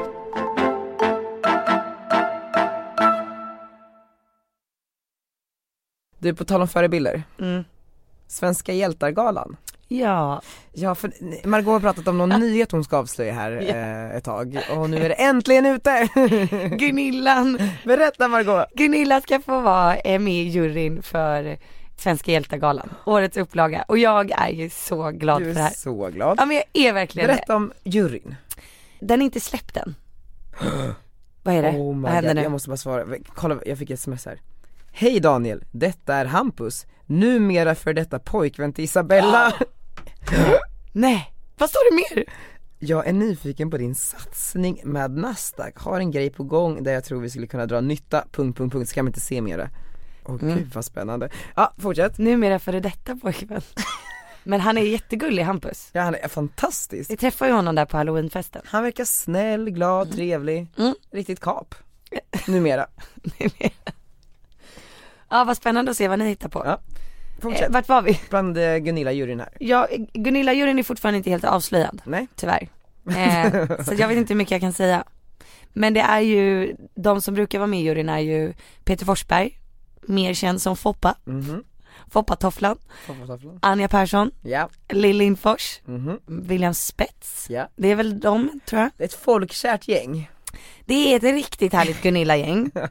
[6.20, 7.24] Du, på tal om förebilder.
[7.40, 7.64] Mm.
[8.28, 9.58] Svenska hjältar-galan.
[9.88, 10.42] Ja,
[10.74, 11.12] Ja, för
[11.48, 14.98] Margot har pratat om någon nyhet hon ska avslöja här eh, ett tag och nu
[14.98, 16.08] är det äntligen ute!
[16.78, 18.66] Gunillan, Berätta Margot!
[18.74, 21.58] Gunilla ska få vara eh, med i juryn för
[21.98, 23.86] Svenska hjältargalan, årets upplaga.
[23.88, 25.72] Och jag är ju så glad Du för det är här.
[25.74, 26.38] så glad.
[26.40, 27.34] Ja men jag är verkligen det.
[27.34, 28.36] Berätta om juryn.
[29.00, 29.96] Den är inte släppt än.
[31.44, 31.70] Vad är det?
[31.72, 32.36] Oh Vad händer God.
[32.36, 32.42] nu?
[32.44, 34.40] Jag måste bara svara, kolla jag fick ett sms här
[35.00, 39.54] Hej Daniel, detta är Hampus, numera för detta pojkvän till Isabella.
[40.92, 42.26] Nej, vad står det mer?
[42.80, 47.04] Jag är nyfiken på din satsning med Nasdaq, har en grej på gång där jag
[47.04, 49.70] tror vi skulle kunna dra nytta, punkt, punkt, punkt, så kan man inte se mera?
[50.26, 50.58] Åh Mm.
[50.58, 52.18] gud vad spännande, ja fortsätt.
[52.18, 53.62] Numera före detta pojkvän.
[54.44, 55.90] Men han är jättegullig Hampus.
[55.94, 57.12] Ja han är fantastisk.
[57.12, 58.62] Vi träffade ju honom där på halloweenfesten.
[58.66, 60.96] Han verkar snäll, glad, trevlig, Mm.
[61.12, 61.76] riktigt kap.
[62.48, 62.88] Numera,
[65.30, 66.62] Ja vad spännande att se vad ni hittar på.
[66.66, 66.80] Ja,
[67.38, 68.20] Eh, fortsätt, vart var vi?
[68.30, 72.70] bland eh, Gunilla-juryn här Ja, Gunilla-juryn är fortfarande inte helt avslöjad, Nej, tyvärr.
[73.18, 75.04] Eh, så jag vet inte hur mycket jag kan säga.
[75.74, 79.60] Men det är ju, de som brukar vara med i juryn är ju Peter Forsberg,
[80.02, 81.64] mer känd som Foppa, mhm,
[82.12, 83.60] Foppatofflan, Tofflor.
[83.62, 87.48] Anja Persson, Ja, Lill Lindfors, mhm, William Spets.
[87.50, 88.92] ja Det är väl de, tror jag.
[88.98, 90.30] Det är ett folkkärt gäng
[90.86, 92.72] Det är ett riktigt härligt Gunilla-gäng.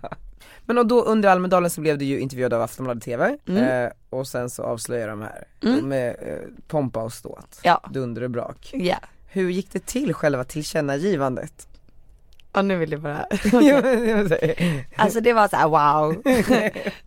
[0.66, 3.85] Men och då under Almedalen så blev du ju intervjuad av Aftonbladet TV Mm.
[3.85, 5.88] eh, och sen så avslöjar de här Mm.
[5.88, 7.81] med eh, pompa och ståt, Ja.
[7.92, 8.70] dunder och brak.
[8.74, 8.96] Ja.
[9.26, 11.68] Hur gick det till själva tillkännagivandet?
[12.52, 13.26] Och nu vill du bara,
[14.96, 16.22] alltså det var så här: wow.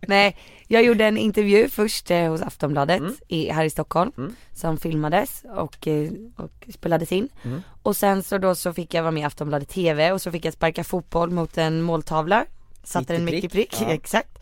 [0.00, 0.36] Nej,
[0.68, 3.14] jag gjorde en intervju först eh, hos Aftonbladet Mm.
[3.28, 4.34] i, här i Stockholm Mm.
[4.54, 7.28] som filmades och, eh, och spelades in.
[7.42, 7.62] Mm.
[7.82, 10.44] Och sen så då så fick jag vara med i Aftonbladet TV och så fick
[10.44, 12.44] jag sparka fotboll mot en måltavla.
[12.82, 13.76] Satte den mitt i prick.
[13.80, 13.86] Ja.
[13.92, 14.38] exakt.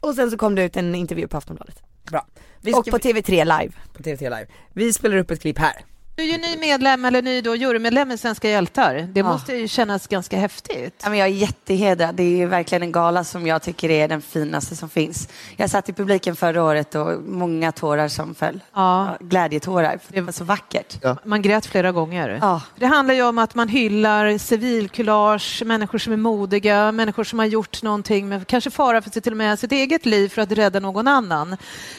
[0.00, 1.82] Och sen så kom det ut en intervju på Aftonbladet.
[2.10, 2.26] Bra.
[2.74, 3.72] Och på TV3 live.
[3.92, 4.46] på TVT live.
[4.72, 5.84] Vi spelar upp ett klipp här.
[6.16, 8.94] Du är ju ny medlem, eller ny då, jurymedlem i Svenska hjältar.
[9.12, 9.26] Det Ja.
[9.26, 11.00] måste ju kännas ganska häftigt.
[11.02, 12.14] Ja, men jag är jättehedrad.
[12.14, 15.28] Det är ju verkligen en gala som jag tycker är den finaste som finns.
[15.56, 18.60] Jag satt i publiken förra året och många tårar som föll.
[18.74, 19.06] Ja.
[19.20, 19.98] Ja, glädjetårar.
[20.08, 20.96] Det var så vackert.
[21.24, 22.38] Man grät flera gånger.
[22.42, 22.62] Ja.
[22.76, 27.46] Det handlar ju om att man hyllar civilkurage, människor som är modiga, människor som har
[27.46, 30.52] gjort någonting med kanske fara för sig till och med sitt eget liv för att
[30.52, 31.52] rädda någon annan.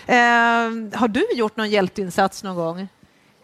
[0.05, 0.15] Eh,
[0.99, 2.87] har du gjort någon hjälteinsats någon gång?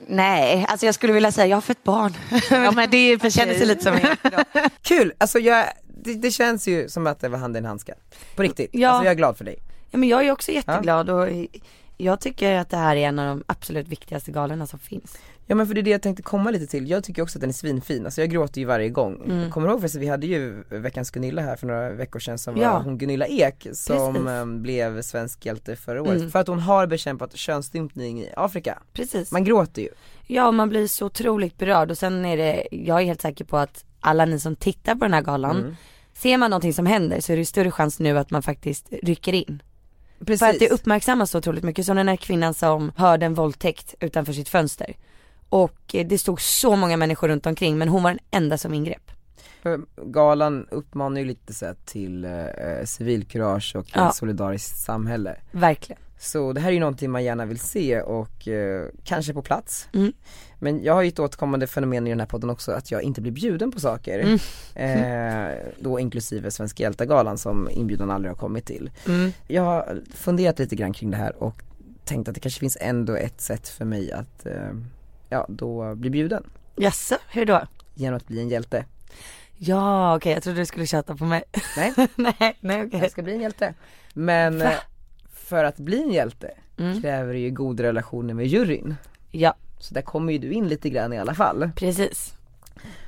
[0.07, 2.13] Nej, alltså jag skulle vilja säga jag har fött barn.
[2.49, 5.13] Ja, men det är Jag känner sig lite som en Kul!
[5.17, 5.65] Alltså jag,
[6.03, 7.97] det, det känns ju som att det var handen i handsken.
[8.35, 8.69] På riktigt.
[8.73, 8.89] Ja.
[8.89, 9.57] Alltså jag är glad för dig.
[9.91, 11.27] Ja, men jag är också jätteglad och
[11.97, 15.17] jag tycker att det här är en av de absolut viktigaste galorna som finns.
[15.51, 17.41] Ja men för det är det jag tänkte komma lite till, jag tycker också att
[17.41, 19.21] den är svinfin, alltså jag gråter ju varje gång.
[19.25, 19.51] Mm.
[19.51, 22.55] Kommer du ihåg förresten, vi hade ju veckans Gunilla här för några veckor sedan som
[22.55, 22.81] var Ja.
[22.85, 24.27] hon Gunilla Ek som Precis.
[24.29, 26.17] äm, blev svensk hjälte förra året.
[26.19, 26.31] Mm.
[26.31, 28.79] För att hon har bekämpat könsstympning i Afrika.
[28.93, 29.31] Precis.
[29.31, 29.89] Man gråter ju.
[30.27, 33.57] Ja, man blir så otroligt berörd och sen är det, jag är helt säker på
[33.57, 35.75] att alla ni som tittar på den här galan, Mm.
[36.13, 39.33] ser man någonting som händer så är det större chans nu att man faktiskt rycker
[39.33, 39.61] in.
[40.25, 40.39] Precis.
[40.39, 43.95] För att det uppmärksammas så otroligt mycket, som den här kvinnan som hörde en våldtäkt
[43.99, 44.95] utanför sitt fönster.
[45.51, 48.73] Och eh, det stod så många människor runt omkring men hon var den enda som
[48.73, 49.11] ingrep.
[50.05, 52.31] Galan uppmanar ju lite så till eh,
[52.85, 54.09] civilkurage och Ja.
[54.09, 55.35] ett solidariskt samhälle.
[55.51, 56.01] Verkligen.
[56.19, 59.87] Så det här är ju någonting man gärna vill se och eh, kanske på plats.
[59.93, 60.13] Mm.
[60.59, 63.21] Men jag har ju ett återkommande fenomen i den här podden också att jag inte
[63.21, 64.19] blir bjuden på saker.
[64.19, 64.39] Mm.
[64.75, 68.91] Eh, då inklusive Svenska hjältar-galan som inbjudan aldrig har kommit till.
[69.07, 69.31] Mm.
[69.47, 71.61] Jag har funderat lite grann kring det här och
[72.05, 74.71] tänkt att det kanske finns ändå ett sätt för mig att, eh,
[75.31, 76.43] ja då bli bjuden.
[76.75, 77.61] Jaså, hur då?
[77.93, 78.85] Genom att bli en hjälte.
[79.57, 81.43] Ja okej, jag trodde du skulle köta på mig.
[81.77, 81.93] Nej.
[82.15, 82.99] nej, nej okej.
[82.99, 83.73] Jag ska bli en hjälte.
[84.13, 84.65] Men Va?
[84.65, 84.77] eh,
[85.33, 87.01] för att bli en hjälte Mm.
[87.01, 88.95] kräver det ju goda relationer med juryn.
[89.31, 91.69] Ja, Så där kommer ju du in lite grann i alla fall.
[91.75, 92.33] precis.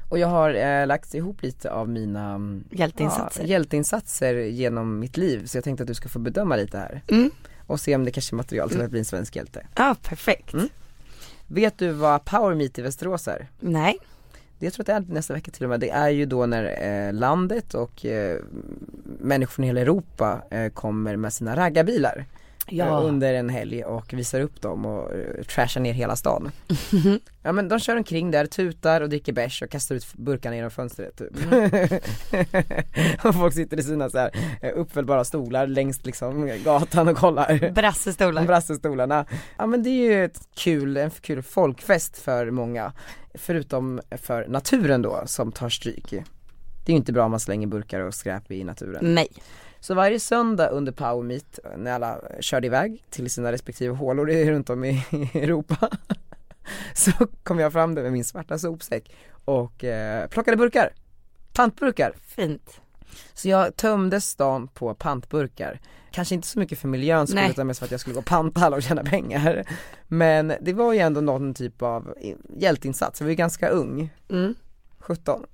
[0.09, 3.41] Och jag har eh, lagt ihop lite av mina mm, Hjälteinsatser.
[3.41, 5.45] Ja, hjälteinsatser genom mitt liv.
[5.45, 7.01] Så jag tänkte att du ska få bedöma lite här.
[7.07, 7.31] Mm.
[7.67, 9.67] Och se om det kanske är material till att bli en svensk hjälte.
[9.75, 10.53] Ja, perfekt.
[10.53, 10.69] Mm.
[11.47, 13.47] Vet du vad Power Meet i Västerås är?
[13.59, 13.97] Nej.
[14.59, 15.79] Det jag tror att det är nästa vecka till och med.
[15.79, 16.63] Det är ju då när
[17.07, 18.39] eh, landet och eh,
[19.19, 22.25] människor från hela Europa eh, kommer med sina raggarbilar.
[22.67, 22.85] Ja.
[22.85, 26.51] eh, under en helg och visar upp dem och uh, trashar ner hela stan.
[27.43, 30.71] ja men de kör omkring där, tutar och dricker bärs och kastar ut burkarna genom
[30.71, 31.31] fönstret typ.
[33.25, 37.71] och folk sitter i sina så här eh, uppfällbara stolar längs liksom gatan och kollar.
[37.71, 38.43] Brassestolar.
[38.47, 39.25] Brassestolarna.
[39.57, 42.93] Ja men det är ju ett kul, en kul folkfest för många.
[43.33, 46.09] Förutom för naturen då som tar stryk.
[46.85, 49.15] Det är ju inte bra om man slänger burkar och skräp i naturen.
[49.15, 49.27] Nej.
[49.83, 54.69] Så varje söndag under Power Meet när alla körde iväg till sina respektive hålor runt
[54.69, 55.89] om i Europa
[56.93, 57.11] så
[57.43, 59.15] kom jag fram där med min svarta sopsäck
[59.45, 60.93] och eh, plockade burkar.
[61.53, 62.13] Pantburkar.
[62.25, 62.81] Fint.
[63.33, 65.79] Så jag tömde stan på pantburkar.
[66.11, 68.25] Kanske inte så mycket för miljöns skull utan mest för att jag skulle gå och
[68.25, 69.65] panta alla och tjäna pengar.
[70.07, 72.15] Men det var ju ändå någon typ av
[72.57, 74.09] hjälteinsats, jag var ju ganska ung.
[74.29, 74.55] Mm.
[75.07, 75.43] 17.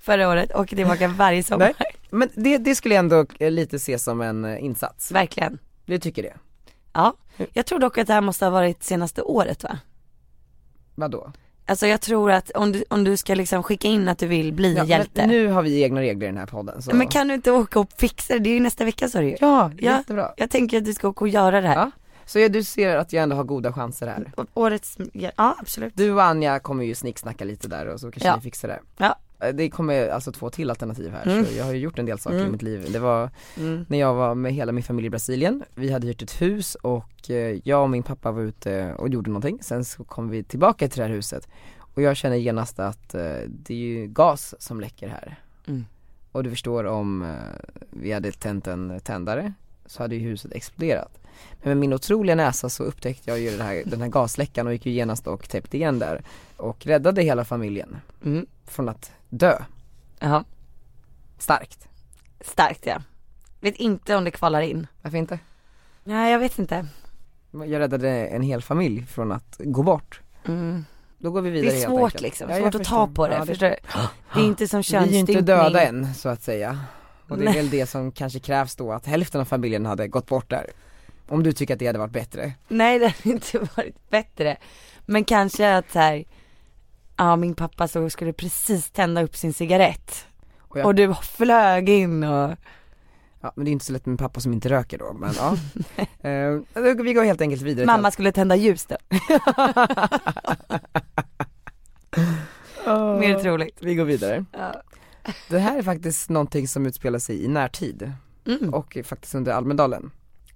[0.00, 1.72] Förra året, åker tillbaka varje sommar.
[1.78, 1.90] Nej.
[2.10, 5.12] Men det, det skulle jag ändå eh, lite se som en eh, insats.
[5.12, 5.58] Verkligen.
[5.86, 6.34] Du tycker det?
[6.92, 7.14] Ja.
[7.52, 9.78] Jag tror dock att det här måste ha varit senaste året va?
[10.94, 11.32] Vadå?
[11.66, 14.52] Alltså jag tror att om du, om du ska liksom skicka in att du vill
[14.52, 15.26] bli Ja, hjälte.
[15.26, 16.94] nu har vi egna regler i den här podden så.
[16.96, 18.38] Men kan du inte åka och fixa det?
[18.40, 19.36] Det är ju nästa vecka sa du ju.
[19.40, 19.96] Ja, Ja.
[19.98, 20.32] jättebra.
[20.36, 21.74] Jag tänker att du ska åka och göra det här.
[21.76, 21.90] Ja.
[22.28, 24.32] Så ja, du ser att jag ändå har goda chanser här.
[24.54, 25.92] Årets, ja absolut.
[25.96, 28.36] Du och Anja kommer ju snicksnacka lite där och så kanske Ja.
[28.36, 28.80] ni fixar det.
[28.96, 29.18] Ja.
[29.40, 31.44] Eh, Det kommer alltså två till alternativ här Mm.
[31.46, 32.52] så jag har ju gjort en del saker i Mm.
[32.52, 32.86] mitt liv.
[32.92, 33.86] Det var Mm.
[33.88, 37.30] när jag var med hela min familj i Brasilien, vi hade hyrt ett hus och
[37.30, 40.88] eh, jag och min pappa var ute och gjorde någonting, sen så kom vi tillbaka
[40.88, 41.48] till det här huset
[41.94, 45.40] och jag känner genast att eh, det är ju gas som läcker här.
[45.66, 45.86] Mm.
[46.32, 47.36] Och du förstår om
[47.90, 49.52] vi hade tänt en tändare
[49.86, 51.18] så hade ju huset exploderat.
[51.62, 54.72] Men med min otroliga näsa så upptäckte jag ju den här, den här gasläckan och
[54.72, 56.22] gick ju genast och täppte igen där
[56.56, 58.46] och räddade hela familjen Mm.
[58.66, 59.58] från att dö.
[60.18, 60.44] Jaha,
[61.38, 61.88] Starkt.
[62.40, 63.02] starkt ja.
[63.60, 64.86] Vet inte om det kvalar in.
[65.02, 65.38] Varför inte?
[66.04, 66.86] Nej jag vet inte.
[67.50, 70.20] Jag räddade en hel familj från att gå bort.
[70.46, 70.84] Mm.
[71.18, 72.22] Då går vi Det vidare är helt svårt enkelt.
[72.22, 72.96] liksom, Ja, svårt att förstår.
[72.96, 73.76] ta på det, Ja, förstår du?
[74.34, 75.36] Det är inte som Vi är ju könsstympning.
[75.38, 76.80] inte döda än så att säga.
[77.28, 77.54] Och det är Nej.
[77.54, 80.66] väl det som kanske krävs då, att hälften av familjen hade gått bort där.
[81.28, 82.52] Om du tycker att det hade varit bättre.
[82.68, 84.56] Nej det hade inte varit bättre.
[85.06, 86.24] Men kanske att så här,
[87.16, 90.26] ja min pappa så skulle precis tända upp sin cigarett.
[90.58, 92.56] Och jag- Och du flög in och,
[93.40, 95.32] Ja men det är inte så lätt med en pappa som inte röker då, men
[95.36, 95.56] ja.
[96.28, 96.60] Eh,
[97.04, 98.96] vi går helt enkelt vidare mamma skulle tända ljus då.
[99.08, 99.18] till
[103.20, 103.76] Mer troligt.
[103.80, 104.44] Vi går vidare.
[104.52, 104.82] Ja.
[105.48, 108.12] Det här är faktiskt någonting som utspelar sig i närtid
[108.46, 108.74] Mm.
[108.74, 110.10] och faktiskt under Almedalen.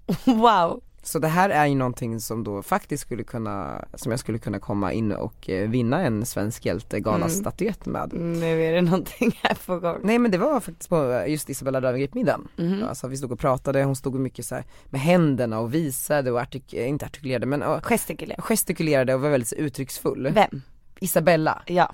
[0.25, 0.81] Wow.
[1.05, 4.59] Så det här är ju någonting som då faktiskt skulle kunna, som jag skulle kunna
[4.59, 8.13] komma in och eh, vinna en svensk hjälte-galastatyett med.
[8.13, 9.99] Nu är det någonting här på gång.
[10.03, 12.49] Nej men det var faktiskt på eh, just Isabella Löwengrip-middagen.
[12.57, 12.85] Mhm.
[12.89, 16.41] Alltså vi stod och pratade, hon stod mycket så här med händerna och visade och
[16.41, 18.43] artik- eh, inte artikulerade men uh, Gestikulera.
[18.43, 20.31] gestikulerade och var väldigt uttrycksfull.
[20.35, 20.63] Vem?
[21.01, 21.63] Isabella.
[21.67, 21.93] Ja.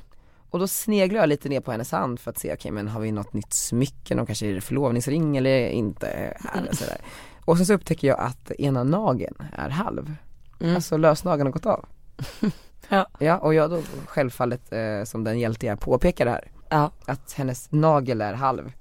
[0.50, 3.00] Och då sneglade jag lite ner på hennes hand för att se, okej men har
[3.00, 6.96] vi något nytt smycke, någon kanske är det förlovningsring eller inte här eller sådär.
[7.48, 10.14] Och sen så upptäcker jag att ena nageln är halv.
[10.60, 10.74] Mm.
[10.74, 11.84] Alltså lösnageln har gått av.
[12.88, 13.06] Ja.
[13.18, 16.50] Ja och jag då självfallet eh, som den hjälte jag påpekar det här.
[16.68, 16.90] Ja.
[17.06, 18.72] Att hennes nagel är halv.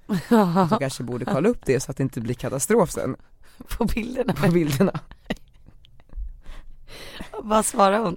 [0.69, 3.15] Så kanske borde kolla upp det så att det inte blir katastrof sen
[3.77, 4.33] På bilderna.
[4.33, 4.99] på bilderna.
[7.43, 8.15] Vad svarar hon?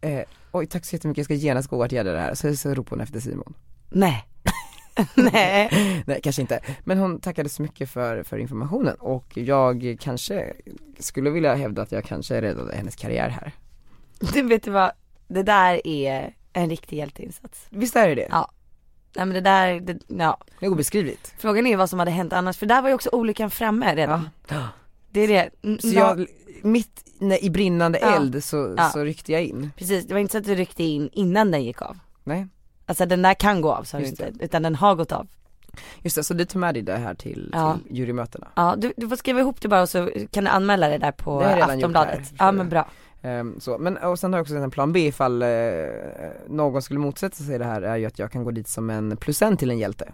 [0.00, 0.22] Eh,
[0.52, 2.34] oj tack så jättemycket, jag ska genast gå och åtgärda det här.
[2.34, 3.54] Så, så ropar hon efter Simon.
[3.90, 4.28] Nej.
[5.32, 5.68] Nej.
[6.06, 10.52] Nej kanske inte, men hon tackade så mycket för, för informationen och jag kanske
[10.98, 13.52] skulle vilja hävda att jag kanske räddade hennes karriär här.
[14.32, 14.90] Du vet du vad,
[15.28, 17.66] det där är en riktig hjälteinsats.
[17.70, 18.28] Visst är det det?
[18.30, 18.50] Ja.
[19.16, 20.38] Nej men det där, det, ja.
[20.60, 21.34] Det är obeskrivligt.
[21.38, 24.28] Frågan är vad som hade hänt annars, för där var ju också olyckan framme redan.
[25.10, 25.50] Det är det.
[25.62, 26.26] Mm, Så ja, jag,
[26.62, 27.02] mitt
[27.40, 28.16] i brinnande Ja.
[28.16, 28.88] eld så, Ja.
[28.88, 29.70] så ryckte jag in.
[29.76, 31.98] Precis, det var inte så att du ryckte in innan den gick av.
[32.24, 32.46] Nej.
[32.86, 35.26] Alltså den där kan gå av sa du inte, utan den har gått av.
[36.02, 37.78] Just det, så du tog med dig det här till, Ja.
[37.86, 38.48] till jurymötena.
[38.54, 41.12] Ja, du, du får skriva ihop det bara och så kan du anmäla det där
[41.12, 42.18] på Det redan gjort Aftonbladet.
[42.18, 42.88] här, ja men bra.
[43.22, 45.48] Ehm, så, men och sen har jag också en plan B ifall eh,
[46.48, 49.16] någon skulle motsätta sig det här är ju att jag kan gå dit som en
[49.16, 50.12] plus en till en hjälte.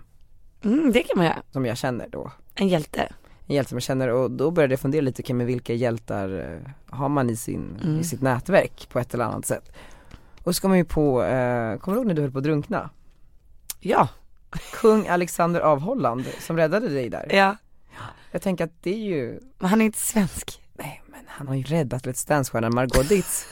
[0.64, 1.42] Mm, det kan man göra.
[1.50, 2.30] Som jag känner då.
[2.54, 3.12] En hjälte.
[3.46, 6.38] En hjälte som jag känner och då började jag fundera lite kring med vilka hjältar
[6.40, 8.00] eh, har man i, sin, Mm.
[8.00, 9.72] i sitt nätverk på ett eller annat sätt.
[10.44, 12.44] Och så ska man ju på, eh, kommer du ihåg när du höll på att
[12.44, 12.90] drunkna?
[13.80, 14.08] Ja.
[14.72, 17.26] Kung Alexander av Holland som räddade dig där.
[17.30, 17.56] Ja.
[18.30, 20.62] Jag tänker att det är ju, Men han är inte svensk.
[20.72, 23.46] nej men han har ju räddat Let's Dance-stjärnan Margot Ditz.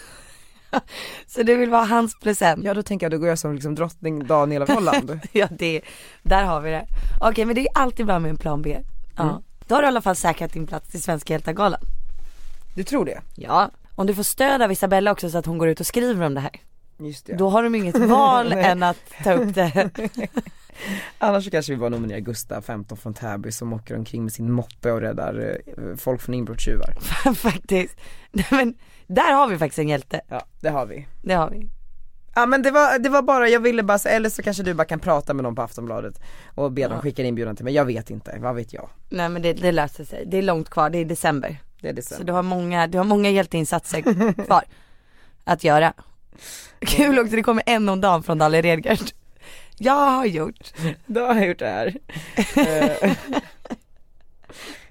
[1.27, 2.63] Så du vill vara hans plus en?
[2.63, 5.21] Ja då tänker jag, då går jag som liksom drottning Daniel av Holland.
[5.33, 5.81] Ja det,
[6.23, 6.87] där har vi det.
[7.21, 8.79] Okej men det är alltid bra med en plan B.
[9.17, 9.23] Ja.
[9.23, 9.43] Mm.
[9.67, 11.81] Då har du i alla fall säkrat din plats till Svenska hjältargalan.
[12.75, 13.21] Du tror det?
[13.37, 13.71] Ja.
[13.95, 16.35] Om du får stöd av Isabella också så att hon går ut och skriver om
[16.35, 16.61] det här.
[17.01, 17.35] Just det.
[17.37, 19.91] Då har de inget val än att ta upp det.
[21.19, 24.53] Annars så kanske vi bara nominerar Gustav, 15 från Täby som åker omkring med sin
[24.53, 26.95] moppe och räddar eh, folk från inbrottstjuvar.
[27.35, 27.97] faktiskt.
[28.33, 28.75] Nej, Men
[29.07, 30.21] där har vi faktiskt en hjälte.
[30.29, 31.07] Ja, det har vi.
[31.23, 31.69] Det har vi.
[32.35, 34.75] Ja men det var, det var bara, jag ville bara, säga- eller så kanske du
[34.75, 36.21] bara kan prata med någon på Aftonbladet
[36.55, 37.01] och be dem Ja.
[37.01, 38.89] skicka en inbjudan till mig, jag vet inte, vad vet jag?
[39.09, 40.25] Nej men det, det löser sig.
[40.27, 41.57] Det är långt kvar, det är december.
[41.81, 44.03] Det är det Så du har många, du har många hjälteinsatser
[44.45, 44.63] kvar
[45.45, 45.93] att göra.
[46.79, 49.15] Kul också, det kommer en om dagen från Dalle Redgert.
[49.79, 50.73] Jag har gjort
[51.07, 51.97] Då har jag gjort det här.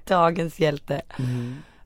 [0.06, 1.02] Dagens hjälte.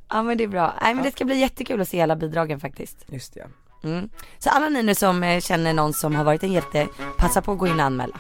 [0.10, 0.74] Ja men det är bra.
[0.82, 3.06] Nej men det ska bli jättekul att se alla bidragen faktiskt.
[3.08, 3.45] Just ja.
[3.84, 4.10] Mm.
[4.39, 6.88] Så alla ni nu som eh, känner någon som har varit en hjälte,
[7.18, 8.20] passa på att gå in och anmäla.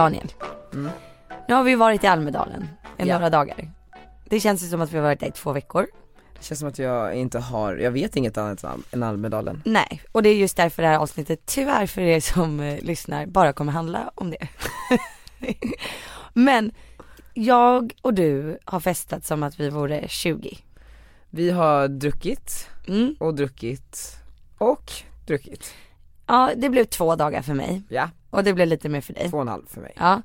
[0.00, 0.32] Daniel,
[0.72, 0.90] Mm.
[1.48, 2.62] nu har vi varit i Almedalen
[2.98, 3.14] i Ja.
[3.14, 3.70] några dagar.
[4.24, 5.86] Det känns ju som att vi har varit där i två veckor.
[6.38, 9.62] Det känns som att jag inte har, jag vet inget annat än- Almedalen.
[9.64, 13.26] Nej, och det är just därför det här avsnittet tyvärr för er som eh, lyssnar
[13.26, 14.48] bara kommer handla om det.
[16.34, 16.72] Men
[17.34, 20.58] jag och du har festat som att vi vore 20.
[21.30, 23.14] Vi har druckit Mm.
[23.20, 24.16] och druckit
[24.58, 24.92] och
[25.26, 25.74] druckit.
[26.26, 29.30] Ja, det blev två dagar för mig Ja, och det blev lite mer för dig.
[29.30, 29.92] två och en halv för mig.
[29.96, 30.22] Ja.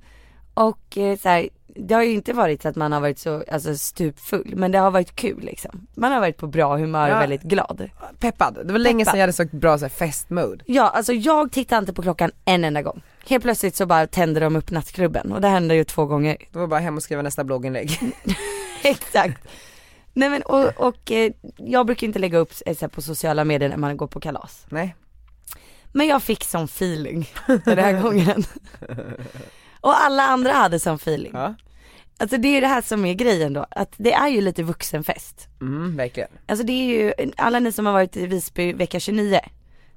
[0.54, 3.44] Och eh, så här, det har ju inte varit så att man har varit så,
[3.52, 5.88] alltså stupfull, men det har varit kul liksom.
[5.96, 7.20] Man har varit på bra humör och Ja.
[7.20, 7.90] väldigt glad.
[8.20, 9.12] Peppad, det var länge Peppad.
[9.12, 10.64] sedan jag hade så bra så här, festmode.
[10.68, 13.02] Ja, alltså jag tittar inte på klockan en enda gång.
[13.28, 16.38] Helt plötsligt så bara tänder de upp nattklubben och det händer ju två gånger.
[16.52, 18.00] Det var bara hem och skriva nästa blogginlägg.
[18.84, 19.42] Exakt.
[20.14, 23.44] Nej men och, och eh, jag brukar inte lägga upp eh, så här, på sociala
[23.44, 24.66] medier när man går på kalas.
[24.70, 24.96] Nej.
[25.96, 27.30] Men jag fick sån feeling
[27.66, 28.44] den här gången.
[29.82, 31.32] Och alla andra hade sån feeling.
[31.34, 31.56] Ja.
[32.18, 35.48] Alltså det är det här som är grejen då, att det är ju lite vuxenfest.
[35.62, 36.30] Mm, verkligen.
[36.46, 39.40] Alltså det är ju, alla ni som har varit i Visby vecka 29,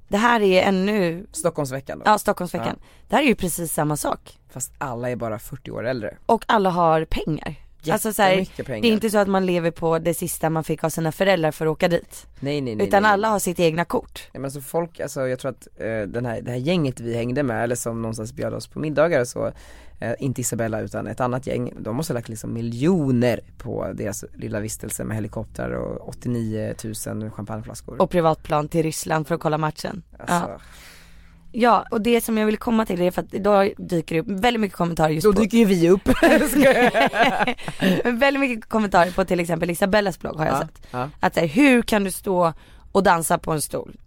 [0.07, 2.03] det här är ännu, Stockholmsveckan då.
[2.05, 2.79] ja Stockholmsveckan,
[3.09, 4.39] det här är ju precis samma sak.
[4.49, 6.17] Fast alla är bara 40 år äldre.
[6.25, 7.55] Och alla har pengar.
[7.87, 8.81] Alltså så här, pengar.
[8.81, 11.51] det är inte så att man lever på det sista man fick av sina föräldrar
[11.51, 12.27] för att åka dit.
[12.39, 12.87] Nej nej nej.
[12.87, 13.11] Utan nej.
[13.11, 14.19] alla har sitt egna kort.
[14.33, 17.15] Nej men alltså folk, alltså jag tror att eh, den här, det här gänget vi
[17.15, 19.51] hängde med, eller som någonstans bjöd oss på middagar så
[19.99, 24.25] eh, inte Isabella utan ett annat gäng, de måste ha lagt liksom miljoner på deras
[24.33, 26.73] lilla vistelse med helikoptrar och 89
[27.07, 28.01] 000 champagneflaskor.
[28.01, 30.03] Och privatplan till Ryssland för att kolla matchen.
[30.19, 30.59] alltså, Ja.
[31.51, 34.27] Ja, och det som jag vill komma till är för att då dyker det upp
[34.27, 36.09] väldigt mycket kommentarer just Då på dyker ju vi upp.
[38.19, 40.87] väldigt mycket kommentarer på till exempel Isabellas blogg har jag ja, sett.
[40.91, 41.09] ja.
[41.19, 42.53] Att så här, hur kan du stå
[42.91, 43.99] och dansa på en stol?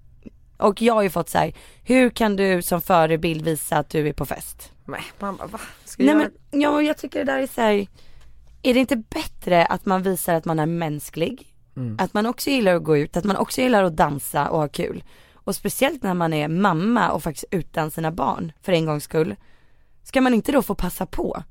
[0.57, 1.53] Och jag har ju fått så här,
[1.84, 4.72] hur kan du som förebild visa att du är på fest?
[4.84, 5.61] Nej, bara, va?
[5.84, 7.86] Ska Nej jag men, ja jag tycker det där är så här,
[8.62, 11.49] är det inte bättre att man visar att man är mänsklig?
[11.76, 11.97] Mm.
[11.99, 14.68] Att man också gillar att gå ut, att man också gillar att dansa och ha
[14.68, 15.05] kul.
[15.45, 19.36] Och speciellt när man är mamma och faktiskt utan sina barn för en gångs skull.
[20.03, 21.43] Ska man inte då få passa på?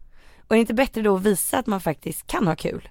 [0.48, 2.90] Och är det inte bättre då att visa att man faktiskt kan ha kul?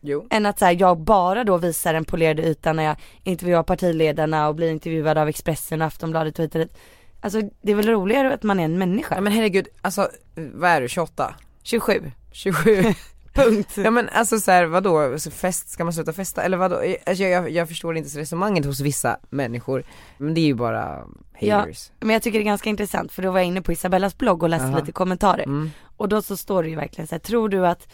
[0.00, 0.26] Jo.
[0.30, 4.48] Än att så här, jag bara då visar den polerade ytan när jag intervjuar partiledarna
[4.48, 6.76] och blir intervjuad av Expressen och Aftonbladet och hit och dit.
[7.20, 9.14] Alltså det är väl roligare att man är en människa.
[9.14, 11.34] Ja men herregud, alltså vad är du, 28?
[11.62, 12.10] 27.
[12.32, 12.94] 27?
[13.34, 13.72] Punkt.
[13.76, 16.76] Ja men alltså så här, vadå, alltså, fest, ska man sluta festa eller vadå?
[17.06, 19.84] Alltså, jag, jag, jag förstår inte resonemanget hos vissa människor,
[20.18, 21.04] men det är ju bara
[21.40, 21.90] haters.
[22.00, 24.42] Men jag tycker det är ganska intressant för då var jag inne på Isabellas blogg
[24.42, 24.78] och läste Aha.
[24.78, 25.42] lite kommentarer.
[25.44, 25.70] Mm.
[25.96, 27.88] Och då så står det ju verkligen så här, tror du att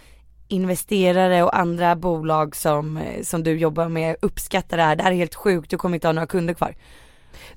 [0.49, 4.97] investerare och andra bolag som, eh, som du jobbar med uppskattar det här?
[4.97, 6.77] Det här är helt sjukt, du kommer inte ha några kunder kvar.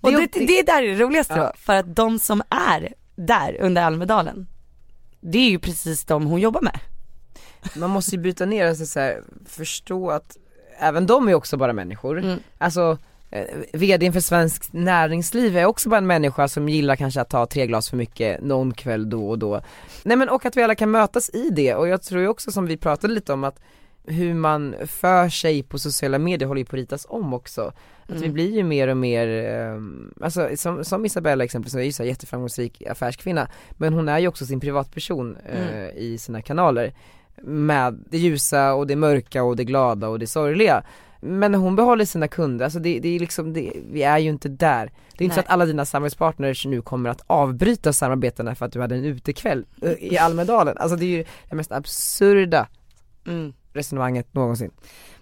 [0.01, 1.43] Och Det- det, det, där är det roligaste Ja.
[1.43, 4.47] då, för att de som är där under Almedalen,
[5.21, 6.79] det är ju precis de hon jobbar med.
[7.75, 10.37] Man måste ju bryta ner och så här, förstå att
[10.79, 12.17] även de är också bara människor.
[12.19, 12.39] Mm.
[12.57, 12.97] Alltså
[13.29, 17.45] eh, VDn för Svenskt Näringsliv är också bara en människa som gillar kanske att ta
[17.45, 19.61] tre glas för mycket någon kväll då och då.
[20.03, 22.51] Nej men och att vi alla kan mötas i det och jag tror ju också
[22.51, 23.59] som vi pratade lite om att
[24.05, 27.61] hur man för sig på sociala medier håller ju på att ritas om också.
[28.03, 28.33] Att vi Mm.
[28.33, 32.03] blir ju mer och mer, ehm, alltså som, som Isabella exempelvis, som är ju så
[32.03, 35.97] jätteframgångsrik affärskvinna, men hon är ju också sin privatperson eh, Mm.
[35.97, 36.93] i sina kanaler
[37.41, 40.83] med det ljusa och det mörka och det glada och det sorgliga.
[41.21, 44.49] Men hon behåller sina kunder, alltså det, det är liksom, det, vi är ju inte
[44.49, 44.91] där.
[45.17, 48.71] Det är inte så att alla dina samarbetspartners nu kommer att avbryta samarbetena för att
[48.73, 50.77] du hade en utekväll eh, i Almedalen.
[50.77, 52.67] Alltså det är ju det mest absurda
[53.27, 53.53] Mm.
[53.73, 54.71] resonemanget någonsin.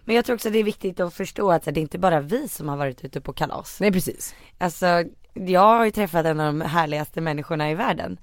[0.06, 2.48] Men jag tror också det är viktigt att förstå att det är inte bara vi
[2.48, 3.78] som har varit ute på kalas.
[3.80, 4.36] Nej precis.
[4.58, 5.04] Alltså,
[5.34, 8.20] jag har ju träffat en av de härligaste människorna i världen.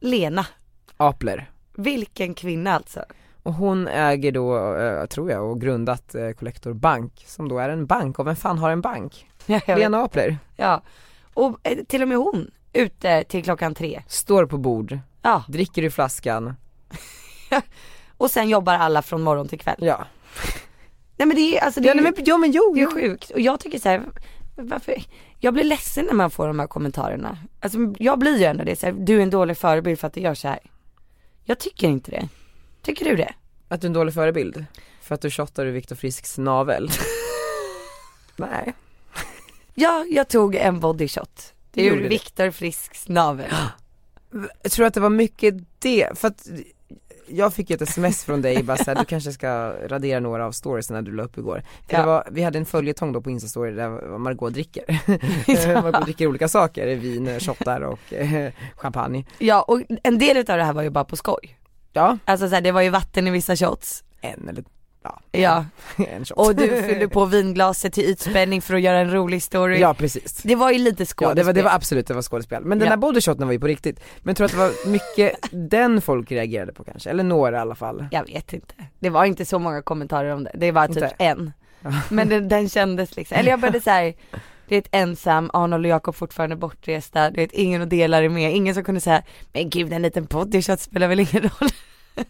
[0.00, 0.46] Lena.
[0.96, 1.50] Apler.
[1.76, 3.04] Vilken kvinna alltså.
[3.48, 7.68] Och hon äger då, eh, tror jag, och grundat eh, Collector Bank, som då är
[7.68, 9.26] en bank, och vem fan har en bank?
[9.46, 9.78] Jag vet.
[9.78, 10.38] Lena Apler.
[10.56, 10.82] Ja.
[11.34, 14.02] Och eh, till och med hon, ute till klockan tre.
[14.08, 15.44] Står på bord, Ja.
[15.48, 16.54] dricker ur flaskan,
[18.16, 19.76] Och sen jobbar alla från morgon till kväll.
[19.78, 20.06] ja.
[21.16, 22.84] Nej men det är alltså det Ja är, nej, men, ja men jo, det är
[22.84, 22.90] jo.
[22.90, 23.30] sjukt.
[23.30, 24.02] Och jag tycker så här,
[24.56, 24.94] varför,
[25.38, 27.38] jag blir ledsen när man får de här kommentarerna.
[27.60, 30.12] Alltså jag blir ju ändå det, så här, du är en dålig förebild för att
[30.12, 30.58] du gör så här.
[31.44, 32.28] Jag tycker inte det.
[32.82, 33.32] Tycker du det?
[33.68, 34.64] Att du är en dålig förebild?
[35.00, 36.88] För att du shottar ur Viktor Frisks navel?
[38.36, 38.74] nej.
[39.74, 41.52] Ja, jag tog en body shot.
[41.72, 42.08] Du gjorde det.
[42.08, 43.50] Viktor Frisks navel.
[44.62, 46.48] Jag tror att det var mycket det, för att
[47.28, 49.48] jag fick ju ett sms från dig bara såhär, du kanske ska
[49.88, 51.62] radera några av storiesna du la upp igår.
[51.88, 52.00] För Ja.
[52.00, 54.84] det var, vi hade en följetong då på instastory där Margot dricker.
[55.82, 59.24] Margot dricker olika saker, vin, shottar och eh, champagne.
[59.38, 61.57] Ja, och en del utav det här var ju bara på skoj.
[61.92, 64.04] Ja, Alltså så här, det var ju vatten i vissa shots.
[64.20, 64.64] en eller
[65.02, 65.64] ja, Ja,
[65.96, 66.38] en shot.
[66.38, 69.78] och du fyllde på vinglaset till ytspänning för att göra en rolig story.
[69.78, 70.42] Ja precis.
[70.42, 71.36] Det var ju lite Ja skådespel.
[71.36, 72.64] det var, det var absolut, det var skådespel.
[72.64, 72.90] Men den Ja.
[72.90, 74.00] här bodyshoten var ju på riktigt.
[74.22, 77.60] Men jag tror att det var mycket den folk reagerade på kanske, eller några i
[77.60, 78.06] alla fall.
[78.10, 78.74] Jag vet inte.
[78.98, 80.52] Det var inte så många kommentarer om det.
[80.54, 81.14] Det var typ Inte?
[81.18, 81.52] en.
[81.80, 81.92] Ja.
[82.10, 84.14] Men den, den kändes liksom, eller jag började såhär,
[84.68, 88.28] det är ett ensam, Arnold och Jakob fortfarande bortresta, du vet ingen att dela det
[88.28, 91.68] med, ingen som kunde säga, men gud en liten bodyshot spelar väl ingen roll.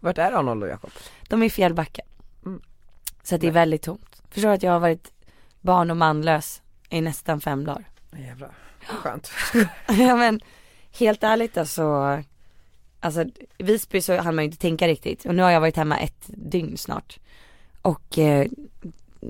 [0.00, 0.90] Vart är Arnold och Jakob?
[1.28, 2.02] De är i Fjällbacka.
[2.46, 2.60] Mm.
[3.22, 4.22] Så att det är väldigt tomt.
[4.30, 5.12] Förstår att jag har varit
[5.60, 7.84] barn och manlös i nästan fem dagar.
[8.18, 8.50] Jävlar,
[8.86, 9.30] skönt.
[9.88, 10.40] ja men
[10.98, 12.22] helt ärligt alltså,
[13.00, 13.24] alltså
[13.58, 16.24] Visby så hann man ju inte tänka riktigt och nu har jag varit hemma ett
[16.26, 17.18] dygn snart.
[17.82, 18.46] Och eh,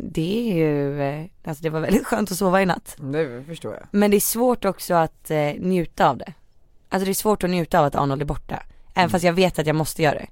[0.02, 2.96] det är ju, eh, alltså det var väldigt skönt att sova i natt.
[2.98, 3.82] Det förstår jag.
[3.90, 6.32] Men det är svårt också att eh, njuta av det.
[6.88, 8.54] Alltså det är svårt att njuta av att Arnold är borta.
[8.54, 9.10] Även Mm.
[9.10, 10.26] fast jag vet att jag måste göra det.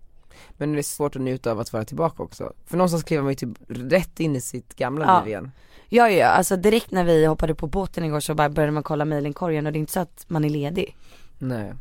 [0.51, 2.53] Men det är svårt att njuta av att vara tillbaka också.
[2.67, 5.19] För någonstans kliver man ju typ rätt in i sitt gamla Ja.
[5.21, 5.53] liv igen.
[5.89, 8.83] Ja, ja, ja, alltså direkt när vi hoppade på båten igår så bara började man
[8.83, 10.97] kolla mejlinkorgen och det är inte så att man är ledig.
[11.39, 11.73] Nej.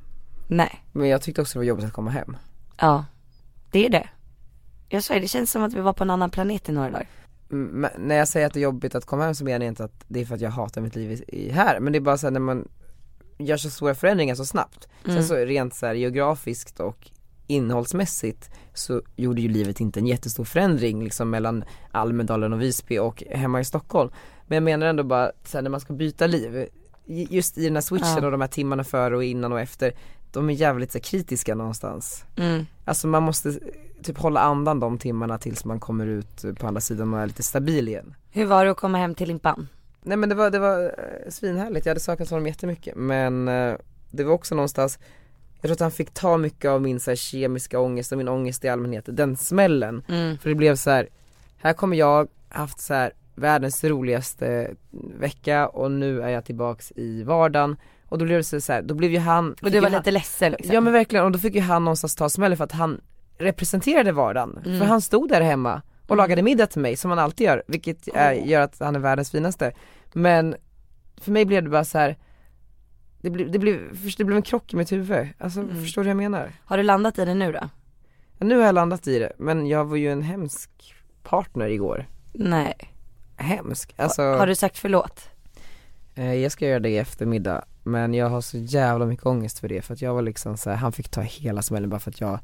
[0.48, 2.38] Nej, Men jag tyckte också det var jobbigt att komma hem.
[2.78, 3.06] ja.
[3.72, 4.10] Det är det.
[4.90, 6.90] Jag sa det, det känns som att vi var på en annan planet i några
[6.90, 7.08] dagar.
[7.50, 10.06] När jag säger att det är jobbigt att komma hem så menar jag inte att
[10.08, 11.80] det är för att jag hatar mitt liv i, här.
[11.80, 12.68] Men det är bara så här när man
[13.38, 14.88] gör så stora förändringar så snabbt.
[15.06, 15.18] Mm.
[15.18, 17.12] Sen så rent så här geografiskt och
[17.48, 23.24] innehållsmässigt så gjorde ju livet inte en jättestor förändring liksom mellan Almedalen och Visby och
[23.30, 24.12] hemma i Stockholm.
[24.48, 26.68] Men jag menar ändå bara så här, när man ska byta liv,
[27.06, 28.26] just i den här switchen Ja.
[28.26, 29.94] och de här timmarna före och innan och efter,
[30.32, 32.26] de är jävligt så kritiska någonstans.
[32.36, 32.66] Mm.
[32.86, 33.60] Alltså man måste
[34.04, 37.44] typ hålla andan de timmarna tills man kommer ut på andra sidan och är lite
[37.44, 38.16] stabil igen.
[38.32, 39.68] Hur var det att komma hem till Limpan?
[40.02, 43.76] Nej men det var, det var eh, svinhärligt, jag hade saknat honom jättemycket men eh,
[44.12, 45.00] det var också någonstans
[45.62, 48.28] Jag tror att han fick ta mycket av min så här, kemiska ångest och min
[48.28, 50.38] ångest i allmänhet, den smällen Mm.
[50.38, 51.08] För det blev så här,
[51.58, 54.72] här kommer jag, haft så här världens roligaste
[55.20, 57.76] vecka och nu är jag tillbaks i vardagen
[58.10, 60.12] Och då blev det så här, då blev ju han Och du var han, lite
[60.12, 60.74] ledsen liksom.
[60.74, 63.02] Ja men verkligen, och då fick ju han någonstans ta smällen för att han
[63.44, 64.60] representerade vardagen.
[64.66, 64.80] Mm.
[64.80, 68.08] För han stod där hemma och lagade middag till mig som han alltid gör, vilket
[68.14, 69.72] är, gör att han är världens finaste.
[70.14, 70.56] Men
[71.18, 72.18] för mig blev det bara så här.
[73.22, 75.82] Det blev, det, blev, det blev en krock i mitt huvud, alltså Mm.
[75.82, 76.52] förstår du vad jag menar?
[76.66, 77.60] Har du landat i det nu då?
[78.38, 82.06] Ja, nu har jag landat i det, men jag var ju en hemsk partner igår.
[82.34, 82.74] Nej.
[83.36, 85.30] Hemsk, alltså Har du sagt förlåt?
[86.16, 89.68] Eh, Jag ska göra det i eftermiddag, men jag har så jävla mycket ångest för
[89.68, 92.12] det för att jag var liksom så här, han fick ta hela smällen bara för
[92.12, 92.40] att jag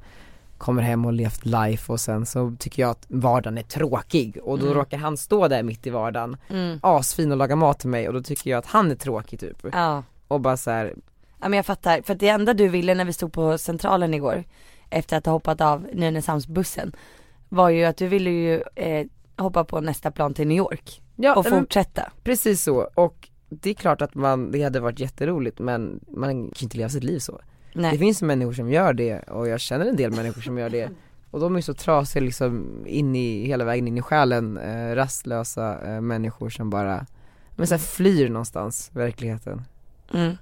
[0.60, 4.60] kommer hem och levt life och sen så tycker jag att vardagen är tråkig och
[4.60, 4.78] då Mm.
[4.78, 6.80] råkar han stå där mitt i vardagen, Mm.
[6.84, 9.57] asfin och laga mat till mig och då tycker jag att han är tråkig typ.
[9.74, 10.03] Ja.
[10.28, 10.93] Och bara så här,
[11.41, 14.43] Ja men jag fattar, för det enda du ville när vi stod på centralen igår
[14.89, 16.91] efter att ha hoppat av Nynäshamnsbussen
[17.49, 19.05] var ju att du ville ju eh,
[19.38, 22.12] hoppa på nästa plan till New York ja och men fortsätta.
[22.24, 26.43] precis så och det är klart att man, det hade varit jätteroligt men man kan
[26.43, 27.39] ju inte leva sitt liv så.
[27.74, 27.91] Nej.
[27.91, 30.89] Det finns människor som gör det och jag känner en del människor som gör det
[31.32, 35.80] och de är så trasiga liksom in i, hela vägen in i själen, eh, rastlösa
[35.88, 37.05] eh, människor som bara,
[37.55, 39.61] men så här flyr någonstans, verkligheten.
[40.13, 40.38] Mm.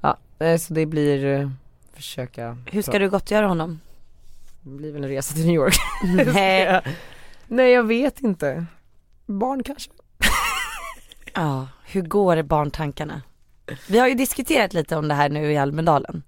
[0.00, 1.50] Ja, eh, så det blir, eh,
[1.92, 3.80] försöka Hur ska du gottgöra honom?
[4.62, 5.74] Det blir väl en resa till New York
[6.34, 6.82] Nej.
[7.46, 8.66] Nej jag vet inte
[9.26, 9.90] Barn kanske?
[11.34, 13.22] Ja, hur går barntankarna?
[13.88, 16.22] Vi har ju diskuterat lite om det här nu i Almedalen.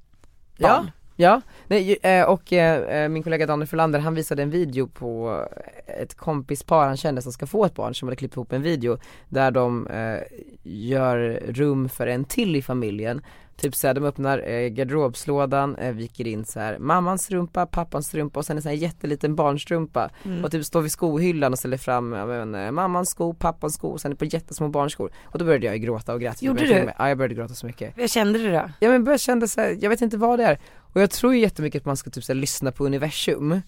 [0.58, 0.86] Ja,
[1.16, 5.42] ja, Nej, eh, och eh, min kollega Daniel Frölander han visade en video på
[5.86, 8.98] ett kompispar han kände som ska få ett barn som hade klippt ihop en video
[9.28, 10.18] där de eh,
[10.62, 13.22] gör rum för en till i familjen
[13.60, 18.38] Typ såhär, de öppnar eh, garderobslådan, eh, viker in så här mammans strumpa, pappans strumpa
[18.40, 20.44] och sen en sån här jätteliten barnstrumpa Mm.
[20.44, 23.88] och typ står vid skohyllan och ställer fram, ja, men, eh, mammans sko, pappans sko
[23.88, 26.90] och sen på jättesmå barnskor och då började jag gråta och grät Gjorde du?
[26.98, 28.70] Ja jag började gråta så mycket Vad kände du då?
[28.80, 31.34] Ja men jag kände så här, jag vet inte vad det är och jag tror
[31.34, 33.60] ju jättemycket att man ska typ så här, lyssna på universum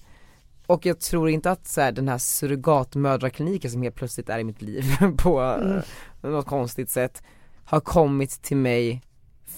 [0.66, 4.45] och jag tror inte att så här, den här surrogatmödrakliniken som helt plötsligt är i
[4.45, 4.84] mitt liv
[5.18, 5.82] på Mm.
[6.22, 7.22] något konstigt sätt
[7.64, 9.03] har kommit till mig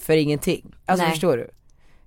[0.03, 0.75] för ingenting.
[0.85, 1.11] Alltså Nej.
[1.11, 1.49] förstår du?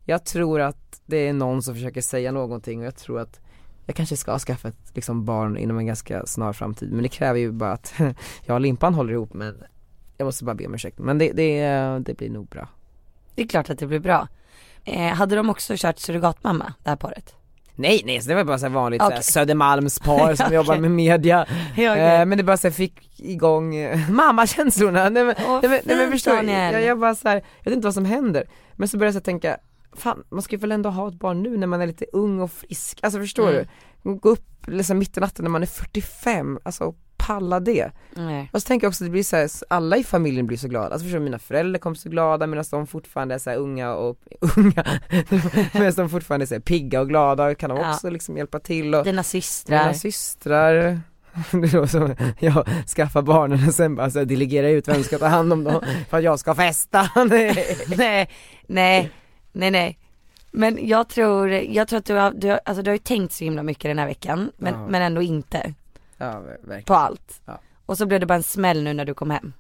[0.04, 3.40] Jag tror att det är någon som försöker säga någonting och jag tror att
[3.86, 7.38] jag kanske ska skaffa ett liksom, barn inom en ganska snar framtid men det kräver
[7.38, 7.94] ju bara att
[8.44, 9.62] jag och Limpan håller ihop men
[10.16, 11.62] jag måste bara be om ursäkt men det, det,
[11.98, 12.68] det blir nog bra.
[13.34, 14.28] Det är klart att det blir bra.
[14.84, 17.34] Eh, hade de också kört surrogatmamma, det här paret?
[17.78, 19.22] Nej nej, så det var bara så vanligt okay.
[19.22, 20.54] Södermalmspar som Okej.
[20.56, 21.84] jobbar med media okej.
[21.86, 25.96] eh, Men det bara så fick igång eh, mammakänslorna, nej men, Åh, nej, men, nej,
[25.96, 26.36] men förstår?
[26.36, 26.72] Daniel.
[26.72, 29.22] jag, jag bara så här, jag vet inte vad som händer Men så började jag
[29.22, 29.56] så tänka,
[29.96, 32.50] fan man ska väl ändå ha ett barn nu när man är lite ung och
[32.52, 33.64] frisk, alltså förstår Mm.
[34.02, 34.14] du?
[34.14, 36.94] Gå upp liksom mitt i natten när man är 45, alltså
[37.26, 38.50] palla det Nej.
[38.52, 40.68] Och så tänker jag också att det blir så här, alla i familjen blir så
[40.68, 44.18] glada, alltså förstår mina föräldrar kommer så glada medan de fortfarande är så unga och,
[44.56, 44.84] unga,
[45.72, 47.90] medan de fortfarande är så pigga och glada kan de Ja.
[47.94, 49.78] också liksom hjälpa till och Dina systrar.
[49.82, 50.74] mina systrar
[51.50, 52.66] det är som jag
[52.96, 55.82] skaffar barnen och sen bara så här delegera ut vem ska ta hand om dem
[56.10, 57.10] för att jag ska festa.
[57.28, 57.76] Nej.
[57.96, 58.28] nej,
[58.66, 59.10] nej,
[59.52, 59.98] nej, nej.
[60.52, 63.32] Men jag tror, jag tror att du har, du har, alltså du har ju tänkt
[63.32, 64.86] så himla mycket den här veckan, men, Ja.
[64.88, 65.74] men ändå inte
[66.16, 66.82] Ja, ver- verkligen.
[66.84, 67.40] på allt.
[67.44, 67.60] Ja.
[67.86, 69.52] Och så blev det bara en smäll nu när du kom hem.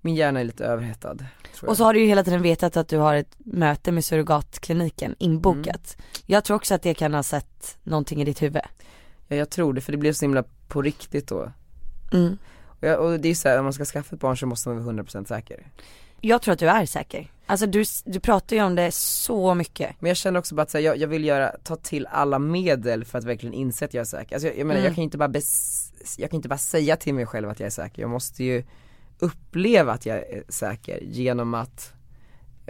[0.00, 1.16] Min hjärna är lite överhettad.
[1.62, 5.14] Och så har du ju hela tiden vetat att du har ett möte med surrogatkliniken
[5.18, 5.96] inbokat.
[5.98, 6.06] Mm.
[6.26, 8.62] Jag tror också att det kan ha sett någonting i ditt huvud.
[9.28, 11.52] Ja, jag tror det, för det blev så himla på riktigt då.
[12.12, 12.38] Mm.
[12.64, 14.68] Och, jag, och det är så här, om man ska skaffa ett barn så måste
[14.68, 15.66] man vara 100% säker.
[16.20, 17.32] Jag tror att du är säker.
[17.46, 19.96] Alltså du, du pratar ju om det så mycket.
[20.00, 23.04] Men jag känner också bara att här, jag, jag vill göra, ta till alla medel
[23.04, 24.34] för att verkligen inse att jag är säker.
[24.36, 24.84] Alltså jag, jag menar Mm.
[24.84, 27.60] jag kan ju inte bara bes, jag kan inte bara säga till mig själv att
[27.60, 28.02] jag är säker.
[28.02, 28.64] Jag måste ju
[29.18, 31.92] uppleva att jag är säker genom att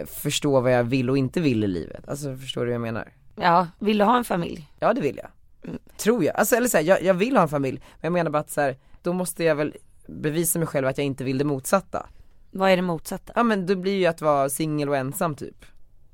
[0.05, 2.07] förstå vad jag vill och inte vill i livet.
[2.07, 3.13] Alltså förstår du vad jag menar?
[3.35, 4.71] Ja, vill du ha en familj?
[4.79, 5.29] Ja det vill jag.
[5.97, 6.35] Tror jag.
[6.35, 8.49] Alltså eller så här, jag, jag vill ha en familj, men jag menar bara att
[8.49, 9.75] så här, då måste jag väl
[10.07, 12.09] bevisa mig själv att jag inte vill det motsatta.
[12.51, 13.33] Vad är det motsatta?
[13.35, 15.65] Ja men det blir ju att vara singel och ensam typ.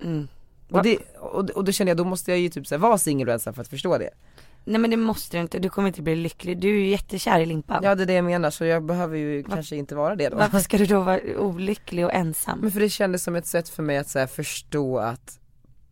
[0.03, 0.27] Mm.
[0.69, 2.97] Och, det, och, och då känner jag, då måste jag ju typ så här, vara
[2.97, 4.09] singel och ensam för att förstå det.
[4.67, 6.57] Nej men det måste du inte, du kommer inte bli lycklig.
[6.57, 7.83] Du är ju jättekär i Limpan.
[7.83, 10.37] Ja det är det jag menar, så jag behöver ju kanske inte vara det då.
[10.37, 12.59] Varför ska du då vara olycklig och ensam?
[12.59, 15.39] Men för det kändes som ett sätt för mig att så här, förstå att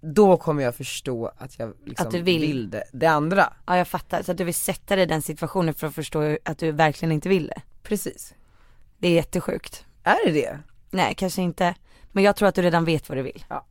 [0.02, 2.70] då kommer jag förstå att jag liksom Att du vill.
[2.70, 3.54] det, det andra.
[3.66, 6.38] Ja jag fattar, så att du vill sätta dig i den situationen för att förstå
[6.46, 7.62] att du verkligen inte vill det.
[7.84, 8.34] Precis.
[8.98, 9.86] Det är jättesjukt.
[10.04, 10.60] Är det det?
[10.92, 11.76] Nej kanske inte,
[12.12, 13.46] men jag tror att du redan vet vad du vill.
[13.50, 13.66] Ja.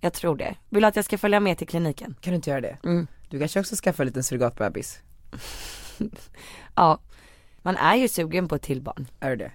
[0.00, 0.54] Jag tror det.
[0.68, 2.14] Vill du att jag ska följa med till kliniken?
[2.20, 2.78] Kan du inte göra det?
[2.84, 3.06] Mm.
[3.28, 4.98] Du kanske också skaffar en liten surrogatbebis?
[6.74, 7.00] Ja.
[7.62, 9.06] Man är ju sugen på ett till barn.
[9.20, 9.52] Är du det?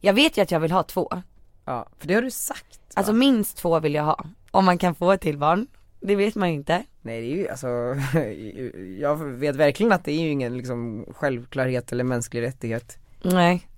[0.00, 1.22] Jag vet ju att jag vill ha två.
[1.64, 2.92] Ja, för det har du sagt va?
[2.94, 4.24] Alltså minst två vill jag ha.
[4.50, 5.66] Om man kan få ett till barn.
[6.00, 6.84] Det vet man ju inte.
[7.02, 7.66] Nej det är ju alltså,
[9.00, 13.68] jag vet verkligen att det är ju ingen liksom självklarhet eller mänsklig rättighet Nej.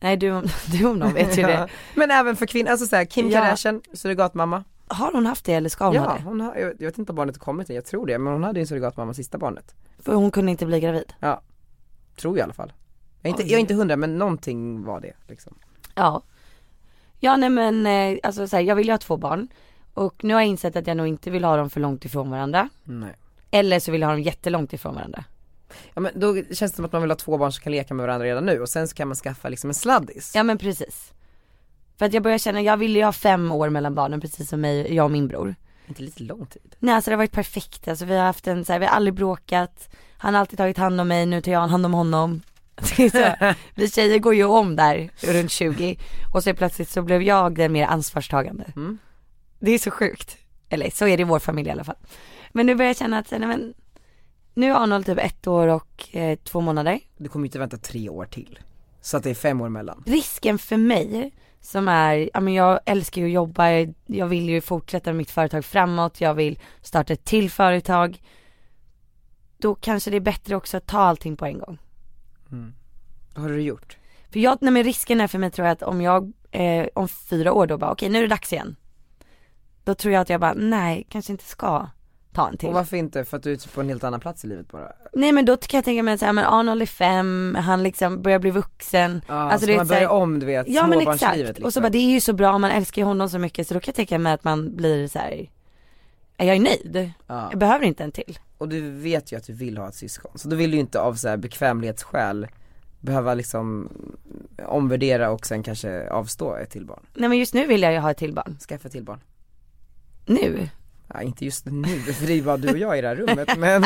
[0.00, 1.68] Nej du, du om någon vet ju det.
[1.94, 3.40] Men även för kvinnor, alltså såhär, Kim Ja.
[3.40, 6.22] Kardashian, surrogatmamma Har hon haft det eller ska hon ha Ja, det?
[6.22, 8.44] hon har, jag vet inte om barnet har kommit än, jag tror det, men hon
[8.44, 11.12] hade ju en surrogatmamma sista barnet För hon kunde inte bli gravid.
[11.20, 11.40] Ja,
[12.16, 12.72] tror jag i alla fall
[13.22, 15.54] Jag är inte, jag är inte hundra men någonting var det liksom
[15.94, 16.22] Ja.
[17.20, 19.48] Ja nej men eh, alltså så här, jag vill ju ha två barn.
[19.94, 22.30] Och nu har jag insett att jag nog inte vill ha dem för långt ifrån
[22.30, 22.68] varandra.
[22.84, 23.14] Nej
[23.50, 25.24] Eller så vill jag ha dem jättelångt ifrån varandra.
[25.94, 27.94] Ja men då känns det som att man vill ha två barn som kan leka
[27.94, 30.58] med varandra redan nu och sen så kan man skaffa liksom en sladdis Ja men
[30.58, 31.12] precis.
[32.02, 34.60] För att jag börjar känna, jag vill ju ha fem år mellan barnen precis som
[34.60, 35.54] mig, jag och min bror.
[35.86, 36.76] Inte lite lång tid?
[36.78, 38.92] Nej alltså det har varit perfekt, alltså vi har haft en så här, vi har
[38.92, 39.88] aldrig bråkat.
[40.16, 42.40] Han har alltid tagit hand om mig, nu tar jag hand om honom.
[43.12, 43.34] Så,
[43.74, 45.98] vi tjejer går ju om där runt 20
[46.34, 48.64] och så plötsligt så blev jag den mer ansvarstagande.
[48.76, 48.98] Mm.
[49.58, 50.36] Det är så sjukt.
[50.68, 51.98] Eller så är det i vår familj i alla fall.
[52.52, 53.74] Men nu börjar jag känna att, nej men,
[54.54, 57.00] nu är Arnold typ ett år och eh, två månader.
[57.16, 58.58] Du kommer ju inte vänta tre år till
[59.00, 61.32] Så att det är fem år emellan Risken för mig
[61.62, 63.68] som är, ja men jag älskar ju att jobba,
[64.06, 68.22] jag vill ju fortsätta mitt företag framåt, jag vill starta ett till företag.
[69.58, 71.78] Då kanske det är bättre också att ta allting på en gång.
[73.34, 73.96] Vad har du gjort?
[74.30, 77.08] För jag, nej men risken är för mig tror jag att om jag, eh, om
[77.08, 78.76] fyra år då bara okej nu är det dags igen.
[79.84, 81.86] Då tror jag att jag bara, nej kanske inte ska
[82.32, 82.68] ta en till.
[82.68, 83.24] Och varför inte?
[83.24, 84.92] För att du är typ på en helt annan plats i livet bara?
[85.12, 88.22] Nej men då kan jag tänka mig att säga, men Arnold är fem, han liksom
[88.22, 89.22] börjar bli vuxen.
[89.28, 91.36] Ja, Alltså, så man så här- börjar om du vet, Ja men exakt.
[91.36, 91.64] liksom.
[91.64, 93.74] Och så bara det är ju så bra, man älskar ju honom så mycket så
[93.74, 95.50] då kan jag tänka mig att man blir så här.
[96.36, 97.12] jag är nöjd.
[97.26, 97.46] ja.
[97.50, 98.38] Jag behöver inte en till.
[98.58, 100.80] Och du vet ju att du vill ha ett syskon, så då vill du ju
[100.80, 102.46] inte av så här bekvämlighetsskäl
[103.00, 103.88] behöva liksom
[104.66, 107.06] omvärdera och sen kanske avstå ett till barn.
[107.14, 108.56] Nej men just nu vill jag ju ha ett till barn.
[108.68, 109.20] Skaffa ett till barn.
[110.26, 110.68] Nu?
[111.14, 113.58] Ja, inte just nu, för det är bara du och jag i det här rummet
[113.58, 113.84] men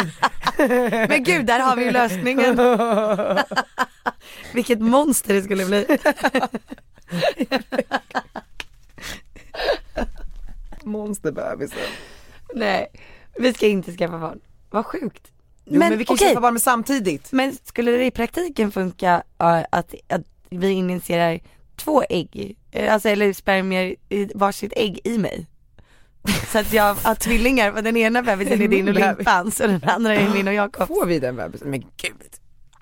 [1.08, 2.56] Men gud, där har vi ju lösningen.
[4.54, 5.98] Vilket monster det skulle bli.
[10.82, 11.78] Monsterbebisen.
[12.54, 12.86] Nej,
[13.38, 14.40] vi ska inte skaffa barn.
[14.70, 15.32] Vad sjukt.
[15.64, 16.28] Jo, men, vi kan okej.
[16.28, 17.32] skaffa barn samtidigt.
[17.32, 21.40] Men skulle det i praktiken funka uh, att, att vi injicerar
[21.76, 25.46] två ägg, eh, alltså eller spermier i varsitt ägg i mig?
[26.52, 28.94] Så att jag har tvillingar, för den ena bebisen är din och.
[28.94, 30.88] Limpans och den andra är min och Jakobs.
[30.88, 31.70] Får vi den bebisen?
[31.70, 32.32] Men gud.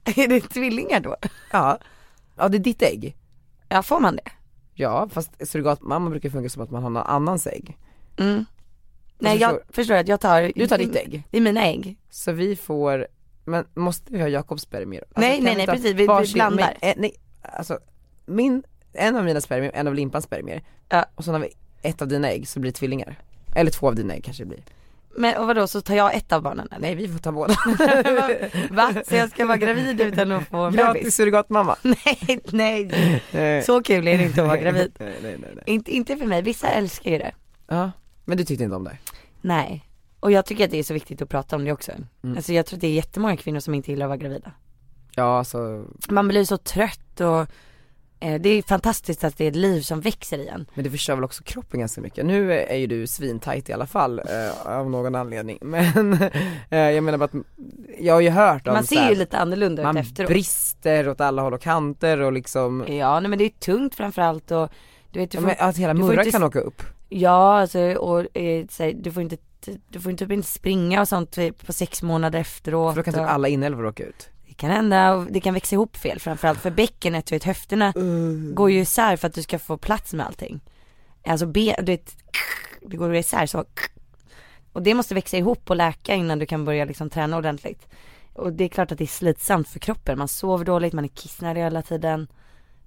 [0.18, 1.16] Är det tvillingar då?
[1.52, 1.78] Ja.
[2.36, 3.16] Ja det är ditt ägg.
[3.68, 4.30] Ja, får man det?
[4.74, 7.76] Ja fast surrogatmamma brukar funka som att man har någon annans ägg.
[8.18, 8.44] Mm.
[9.18, 11.22] Nej förstår- jag förstår att jag tar Du tar ditt ägg.
[11.30, 11.96] Det är mina ägg.
[12.10, 13.06] Så vi får,
[13.44, 15.02] men måste vi ha Jakobs spermier?
[15.08, 15.84] Alltså, Nej, nej, vi nej, precis.
[15.86, 16.76] Vi- vi varsin- blandar.
[16.80, 17.78] Men, eh, nej, alltså
[18.26, 20.62] min, en av mina spermier, en av Limpans spermier.
[20.88, 21.04] Ja.
[21.14, 21.48] Och så har vi
[21.82, 23.18] ett av dina ägg så blir det tvillingar.
[23.54, 24.60] Eller två av dina ägg kanske det blir.
[25.16, 26.80] Men och vadå, så tar jag ett av barnen eller?
[26.80, 27.54] Nej vi får ta båda.
[28.70, 28.94] Va?
[29.08, 31.14] Så jag ska vara gravid utan att få en Gratis bebis?
[31.16, 31.76] surrogatmamma.
[31.82, 32.90] Nej, nej.
[33.32, 34.92] Eh, Så kul är det inte att vara gravid.
[34.98, 35.64] nej, nej, nej, nej.
[35.66, 37.32] Inte, inte för mig, vissa älskar ju det.
[37.68, 37.90] Ja,
[38.24, 38.96] men du tyckte inte om det?
[39.40, 39.84] Nej.
[40.20, 41.92] Och jag tycker att det är så viktigt att prata om det också.
[42.24, 42.36] Mm.
[42.36, 44.52] Alltså jag tror att det är jättemånga kvinnor som inte gillar att vara gravida.
[45.14, 47.46] Ja alltså, Man blir så trött och
[48.24, 50.66] det är fantastiskt att det är ett liv som växer igen.
[50.74, 52.26] men det förstör väl också kroppen ganska mycket.
[52.26, 55.58] Nu är ju du svintajt i alla fall, eh, av någon anledning.
[55.62, 56.12] Men
[56.70, 57.34] eh, jag menar bara att,
[57.98, 60.30] jag har ju hört om Man ser här, ju lite annorlunda ut man efteråt.
[60.30, 64.50] brister åt alla håll och kanter och liksom, Ja nej men det är tungt framförallt
[64.50, 64.68] och
[65.10, 66.82] du vet du ja, får, men att hela murran kan åka upp.
[67.08, 69.36] Ja alltså och eh, här, du får inte
[69.88, 72.94] du får typ inte springa och sånt på sex månader efteråt.
[72.94, 74.30] För då kan typ alla inälvor åka ut.
[74.56, 77.92] Det kan hända och det kan växa ihop fel framförallt för bäckenet, du vet höfterna
[78.54, 80.60] går ju isär för att du ska få plats med allting.
[81.26, 82.16] Alltså ben, du vet,
[82.82, 83.64] det går isär så.
[84.72, 87.86] Och det måste växa ihop och läka innan du kan börja liksom träna ordentligt.
[88.32, 91.08] Och det är klart att det är slitsamt för kroppen, man sover dåligt, man är
[91.08, 92.26] kissnödig hela tiden.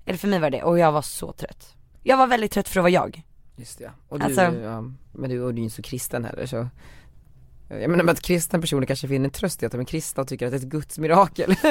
[0.06, 1.76] Eller för mig var det och jag var så trött.
[2.04, 3.22] Jag var väldigt trött för att vara jag.
[3.56, 3.92] Just det, ja.
[4.10, 6.68] Och du, Alltså- ja, men du, och du är ju inte så kristen heller så
[7.70, 10.46] jag menar att kristen personer kanske finner tröst i att de är kristna och tycker
[10.46, 11.56] att det är ett Guds mirakel.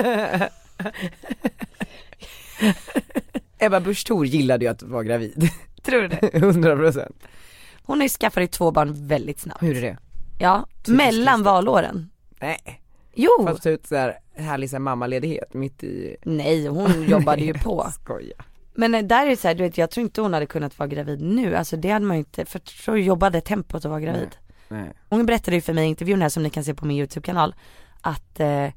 [3.59, 5.51] Ebba Busch Thor gillade ju att vara gravid,
[5.83, 6.17] Tror du det?
[6.21, 7.13] 100%
[7.83, 9.63] Hon har ju skaffat två barn väldigt snabbt.
[9.63, 9.99] Hur är det?
[10.39, 11.45] Ja, Typiskt mellan kristet.
[11.45, 12.11] valåren.
[12.41, 12.83] Nej,
[13.15, 13.57] Jo!
[13.63, 17.87] ta ut så här härlig så här mammaledighet mitt i Nej, hon jobbade ju på.
[17.95, 18.45] Skoja
[18.75, 20.79] Men eh, där är det så här, du vet jag tror inte hon hade kunnat
[20.79, 24.01] vara gravid nu, alltså det hade man ju inte, för så jobbade tempot att vara
[24.01, 24.29] gravid.
[24.31, 24.46] Nej.
[25.09, 27.55] Hon berättade ju för mig i intervjun här som ni kan se på min YouTube-kanal,
[28.01, 28.69] att eh,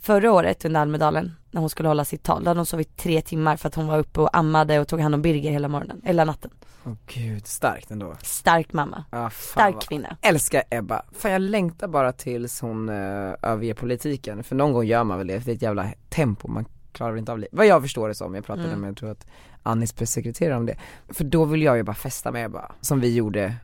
[0.00, 3.20] förra året under Almedalen, när hon skulle hålla sitt tal, då hade hon sovit tre
[3.22, 6.00] timmar för att hon var uppe och ammade och tog hand om Birger hela morgonen,
[6.04, 6.50] hela natten.
[6.86, 10.16] Åh gud, starkt ändå Stark mamma, ah, stark vad- kvinna.
[10.22, 15.04] Älskar Ebba, fan jag längtar bara tills hon uh, överger politiken, för någon gång gör
[15.04, 17.52] man väl det, för det är ett jävla tempo, man klarar väl inte av livet.
[17.52, 18.80] Vad jag förstår det som, jag pratade Mm.
[18.80, 19.26] med, jag tror att
[19.62, 20.76] Annis pressekreterare om det.
[21.08, 23.54] För då vill jag ju bara festa med Ebba, som vi gjorde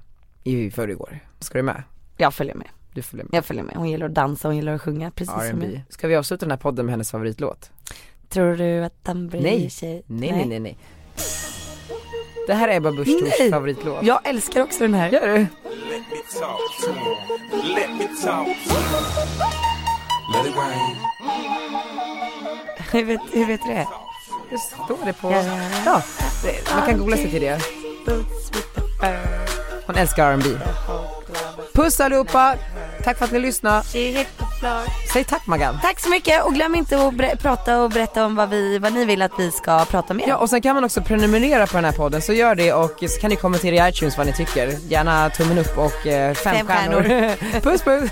[0.47, 1.19] i förrgår.
[1.41, 1.83] Ska du med?
[2.17, 3.35] Jag följer med, Du följer med?
[3.35, 3.77] jag följer med.
[3.77, 5.67] Hon gillar att dansa, hon gillar att sjunga, precis som R&B.
[5.73, 5.83] jag.
[5.95, 7.71] Ska vi avsluta den här podden med hennes favoritlåt?
[8.29, 9.71] Tror du att han bryr Nej.
[9.71, 10.03] sig?
[10.07, 10.79] Nej nej nej nej
[12.47, 15.11] Det här är Ebba Busch Thors favoritlåt Jag älskar också den här.
[15.11, 15.47] Gör du?
[22.93, 23.87] Hur vet, hur vet du det?
[24.51, 25.31] Det står det på,
[25.85, 26.03] Ja,
[26.75, 27.61] man kan googla sig till det
[29.87, 30.45] Hon älskar R&B
[31.74, 32.55] Puss allihopa,
[33.05, 33.84] tack för att ni lyssnade
[35.12, 38.49] Säg tack Magan Tack så mycket och glöm inte att prata och berätta om vad,
[38.51, 40.28] vi, vad ni vill att vi ska prata mer.
[40.28, 43.03] Ja och sen kan man också prenumerera på den här podden, så gör det och
[43.11, 44.78] så kan ni kommentera i iTunes vad ni tycker.
[44.89, 47.03] Gärna tummen upp och eh, fem, Fem stjärnor.
[47.03, 47.61] stjärnor.
[47.61, 48.11] puss puss!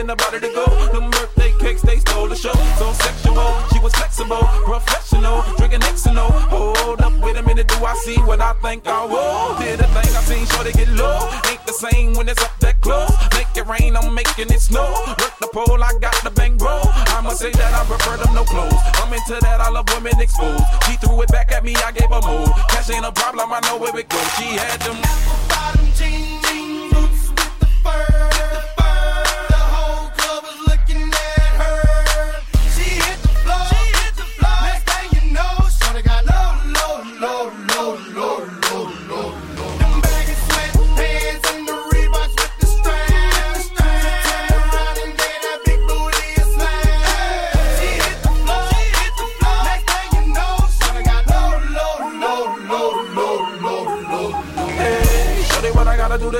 [0.00, 0.64] In the to go.
[0.92, 2.54] Them birthday cakes, they stole the show.
[2.80, 6.30] So sexual, she was flexible, professional, drinking Xano.
[6.48, 9.58] Hold up, wait a minute, do I see what I think I will?
[9.58, 11.28] Did a thing I seen, sure they get low.
[11.50, 13.12] Ain't the same when it's up that close.
[13.36, 14.88] Make it rain, I'm making it snow.
[15.20, 16.80] Work the pole, I got the bang bro.
[17.12, 18.80] I'ma say that I prefer them no clothes.
[19.04, 20.64] I'm into that, I love women exposed.
[20.86, 22.48] She threw it back at me, I gave her more.
[22.72, 24.28] Cash ain't a problem, I know where it goes.
[24.38, 25.49] She had them.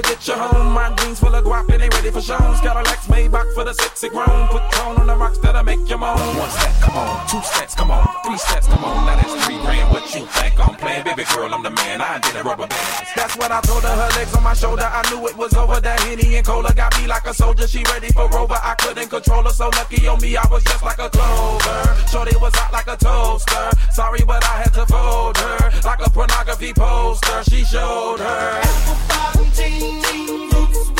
[0.03, 0.73] To get you home?
[0.73, 2.61] My jeans full of guap and they ready for shows.
[2.61, 4.49] Got a Lex Maybach for the sexy grown.
[4.49, 6.19] Put tone on the rocks that'll make you moan.
[6.37, 7.29] One step, come on.
[7.29, 8.07] Two steps, come on.
[8.25, 9.07] Three steps, come on.
[9.07, 9.91] Now that's three grand.
[9.91, 11.05] What you think I'm playing?
[11.05, 12.01] Baby girl, I'm the man.
[12.01, 13.07] I did a rubber band.
[13.17, 13.89] That's what I told her.
[13.89, 14.85] Her legs on my shoulder.
[14.85, 15.81] I knew it was over.
[15.81, 17.67] That Henny and Cola got me like a soldier.
[17.67, 18.59] She ready for Rover.
[18.63, 19.51] I couldn't control her.
[19.51, 21.97] So lucky on me, I was just like a clover.
[22.11, 23.71] Shorty was hot like a toaster.
[23.93, 25.71] Sorry, but I had to fold her.
[25.85, 27.45] Like a pornography poster.
[27.51, 28.61] She showed her.
[28.63, 31.00] Apple bottom jean, Roots, roots,